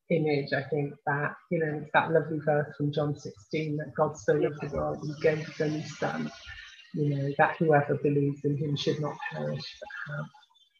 image 0.10 0.54
i 0.54 0.64
think 0.64 0.94
that 1.06 1.34
you 1.52 1.60
know 1.60 1.80
it's 1.82 1.92
that 1.94 2.12
lovely 2.12 2.40
verse 2.46 2.68
from 2.78 2.92
john 2.92 3.16
16 3.16 3.78
that 3.78 3.94
god 3.96 4.18
so 4.18 4.34
loved 4.34 4.60
the 4.62 4.76
world 4.76 4.98
and 5.04 5.16
gave 5.22 5.40
his 5.40 5.62
only 5.62 5.84
son 5.84 6.32
you 6.94 7.10
know 7.10 7.30
that 7.38 7.56
whoever 7.58 7.96
believes 7.96 8.42
in 8.44 8.58
him 8.58 8.76
should 8.76 9.00
not 9.00 9.16
perish 9.32 9.78
but 9.80 10.16
have 10.16 10.26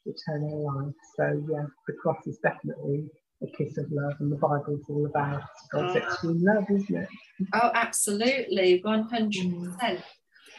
eternal 0.06 0.66
life. 0.66 0.96
So 1.16 1.46
yeah 1.52 1.66
the 1.88 1.94
cross 2.02 2.26
is 2.28 2.40
definitely 2.40 3.08
a 3.42 3.48
kiss 3.58 3.78
of 3.78 3.86
love 3.92 4.14
and 4.20 4.32
the 4.32 4.36
bible's 4.38 4.84
all 4.90 5.06
about 5.06 5.42
god's 5.72 5.96
Ah. 5.96 6.00
extreme 6.00 6.42
love 6.44 6.66
isn't 6.70 6.96
it 7.04 7.10
oh, 7.54 7.72
absolutely, 7.74 8.82
one 8.84 9.04
hundred 9.04 9.48
percent. 9.64 10.02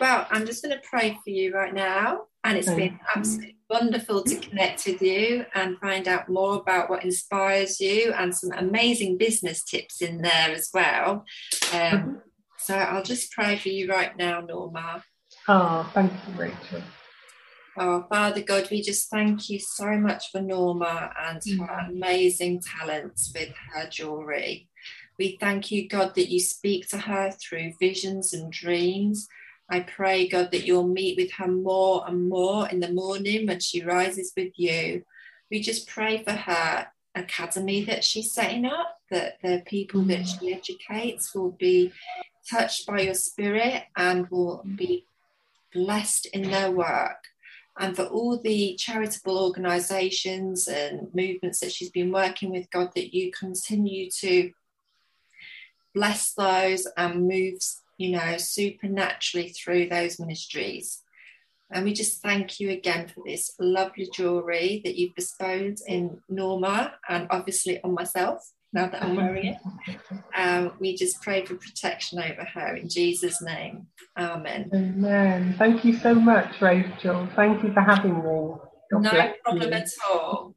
Well, 0.01 0.27
I'm 0.31 0.47
just 0.47 0.63
going 0.65 0.75
to 0.75 0.83
pray 0.89 1.19
for 1.23 1.29
you 1.29 1.53
right 1.55 1.75
now, 1.75 2.23
and 2.43 2.57
it's 2.57 2.69
Thank 2.69 2.79
been 2.79 2.93
you. 2.93 2.99
absolutely 3.15 3.57
wonderful 3.69 4.23
to 4.25 4.37
connect 4.37 4.87
with 4.87 5.03
you 5.03 5.45
and 5.55 5.77
find 5.79 6.09
out 6.09 6.31
more 6.31 6.55
about 6.57 6.89
what 6.89 7.05
inspires 7.05 7.79
you 7.81 8.15
and 8.15 8.35
some 8.35 8.51
amazing 8.57 9.19
business 9.19 9.63
tips 9.63 10.01
in 10.01 10.23
there 10.23 10.51
as 10.53 10.71
well. 10.73 11.27
Um, 11.75 12.23
so 12.57 12.75
I'll 12.75 13.03
just 13.05 13.31
pray 13.33 13.59
for 13.59 13.69
you 13.69 13.89
right 13.91 14.17
now, 14.17 14.41
Norma. 14.41 15.05
oh 15.49 15.91
thank 15.93 16.11
you 16.13 16.33
rachel 16.41 16.83
Oh, 17.83 18.05
Father 18.11 18.43
God, 18.43 18.69
we 18.71 18.83
just 18.83 19.09
thank 19.09 19.49
you 19.49 19.59
so 19.59 19.97
much 19.97 20.31
for 20.31 20.43
Norma 20.43 21.15
and 21.19 21.43
her 21.59 21.67
mm. 21.67 21.89
amazing 21.89 22.61
talents 22.61 23.33
with 23.35 23.55
her 23.73 23.89
jewelry. 23.89 24.69
We 25.19 25.39
thank 25.41 25.71
you, 25.71 25.89
God, 25.89 26.15
that 26.17 26.31
you 26.31 26.41
speak 26.41 26.91
to 26.91 26.99
her 26.99 27.31
through 27.31 27.73
visions 27.81 28.35
and 28.35 28.53
dreams. 28.53 29.29
I 29.71 29.81
pray, 29.81 30.29
God, 30.29 30.51
that 30.53 30.67
you'll 30.67 30.89
meet 30.89 31.17
with 31.17 31.33
her 31.39 31.49
more 31.49 32.05
and 32.07 32.29
more 32.29 32.69
in 32.69 32.81
the 32.81 32.93
morning 32.93 33.47
when 33.47 33.61
she 33.61 33.83
rises 33.83 34.35
with 34.37 34.53
you. 34.57 35.03
We 35.51 35.63
just 35.63 35.89
pray 35.89 36.23
for 36.23 36.33
her 36.33 36.87
academy 37.15 37.83
that 37.85 38.05
she's 38.05 38.35
setting 38.35 38.67
up, 38.67 38.99
that 39.11 39.39
the 39.43 39.63
people 39.65 40.03
that 40.03 40.21
mm. 40.21 40.39
she 40.39 40.53
educates 40.53 41.35
will 41.35 41.53
be 41.53 41.95
touched 42.47 42.87
by 42.87 43.01
your 43.01 43.15
spirit 43.15 43.85
and 43.97 44.29
will 44.29 44.67
be 44.77 45.07
blessed 45.73 46.27
in 46.27 46.43
their 46.51 46.71
work. 46.71 47.25
And 47.79 47.97
for 47.97 48.05
all 48.05 48.39
the 48.39 48.77
charitable 48.79 49.39
organizations 49.39 50.69
and 50.69 51.09
movements 51.15 51.61
that 51.61 51.73
she's 51.73 51.91
been 51.91 52.13
working 52.13 52.51
with, 52.51 52.71
God, 52.71 52.91
that 52.95 53.15
you 53.15 53.31
continue 53.31 54.11
to 54.19 54.53
bless 55.95 56.33
those 56.35 56.87
and 56.97 57.27
moves, 57.27 57.81
you 57.97 58.11
know, 58.11 58.37
supernaturally 58.37 59.51
through 59.51 59.89
those 59.89 60.19
ministries. 60.19 61.03
And 61.71 61.85
we 61.85 61.93
just 61.93 62.21
thank 62.21 62.59
you 62.59 62.71
again 62.71 63.09
for 63.09 63.23
this 63.25 63.53
lovely 63.61 64.09
jewelry 64.13 64.83
that 64.85 64.97
you've 64.97 65.15
bestowed 65.15 65.79
in 65.87 66.21
Norma 66.29 66.95
and 67.09 67.29
obviously 67.31 67.81
on 67.83 67.95
myself 67.95 68.53
now 68.73 68.89
that 68.89 69.03
I'm 69.03 69.17
wearing 69.17 69.47
it. 69.47 69.57
Um, 70.37 70.73
we 70.79 70.97
just 70.97 71.21
pray 71.23 71.45
for 71.45 71.55
protection 71.57 72.19
over 72.19 72.45
her 72.45 72.77
in 72.77 72.89
Jesus' 72.89 73.43
name. 73.43 73.87
Amen. 74.17 74.71
Amen. 74.73 75.55
Thank 75.59 75.85
you 75.85 75.97
so 75.99 76.15
much, 76.15 76.61
Rachel. 76.61 77.29
Thank 77.35 77.63
you 77.63 77.73
for 77.73 77.81
having 77.81 78.15
me. 78.15 78.55
God 78.93 79.03
no 79.03 79.33
problem 79.45 79.69
you. 79.69 79.75
at 79.75 79.89
all. 80.09 80.55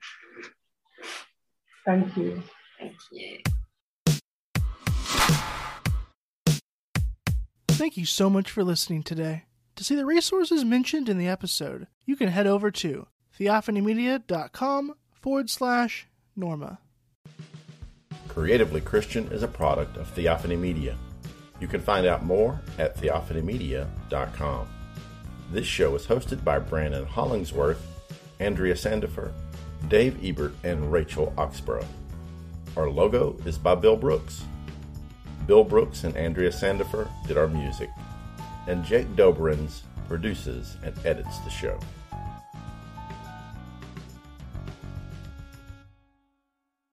Thank 1.85 2.15
you. 2.17 2.43
Thank 2.79 2.95
you. 3.11 3.39
Thank 7.69 7.97
you 7.97 8.05
so 8.05 8.29
much 8.29 8.49
for 8.49 8.63
listening 8.63 9.03
today. 9.03 9.43
To 9.75 9.83
see 9.83 9.95
the 9.95 10.05
resources 10.05 10.63
mentioned 10.63 11.09
in 11.09 11.17
the 11.17 11.27
episode, 11.27 11.87
you 12.05 12.15
can 12.15 12.29
head 12.29 12.47
over 12.47 12.69
to 12.71 13.07
theophanymedia.com 13.39 14.95
forward 15.11 15.49
slash 15.49 16.07
Norma. 16.35 16.79
Creatively 18.33 18.81
Christian 18.81 19.31
is 19.31 19.43
a 19.43 19.47
product 19.47 19.95
of 19.95 20.07
Theophany 20.07 20.57
Media. 20.57 20.97
You 21.59 21.67
can 21.67 21.81
find 21.81 22.07
out 22.07 22.25
more 22.25 22.59
at 22.79 22.97
theophanymedia.com. 22.97 24.67
This 25.51 25.67
show 25.67 25.93
is 25.93 26.07
hosted 26.07 26.43
by 26.43 26.57
Brandon 26.57 27.05
Hollingsworth, 27.05 27.85
Andrea 28.39 28.73
Sandifer, 28.73 29.31
Dave 29.87 30.17
Ebert, 30.25 30.55
and 30.63 30.91
Rachel 30.91 31.31
Oxborough. 31.37 31.85
Our 32.75 32.89
logo 32.89 33.37
is 33.45 33.59
by 33.59 33.75
Bill 33.75 33.95
Brooks. 33.95 34.43
Bill 35.45 35.63
Brooks 35.63 36.03
and 36.03 36.17
Andrea 36.17 36.49
Sandifer 36.49 37.07
did 37.27 37.37
our 37.37 37.47
music, 37.47 37.91
and 38.65 38.83
Jake 38.83 39.15
Dobrins 39.15 39.81
produces 40.07 40.75
and 40.83 40.97
edits 41.05 41.37
the 41.39 41.51
show. 41.51 41.77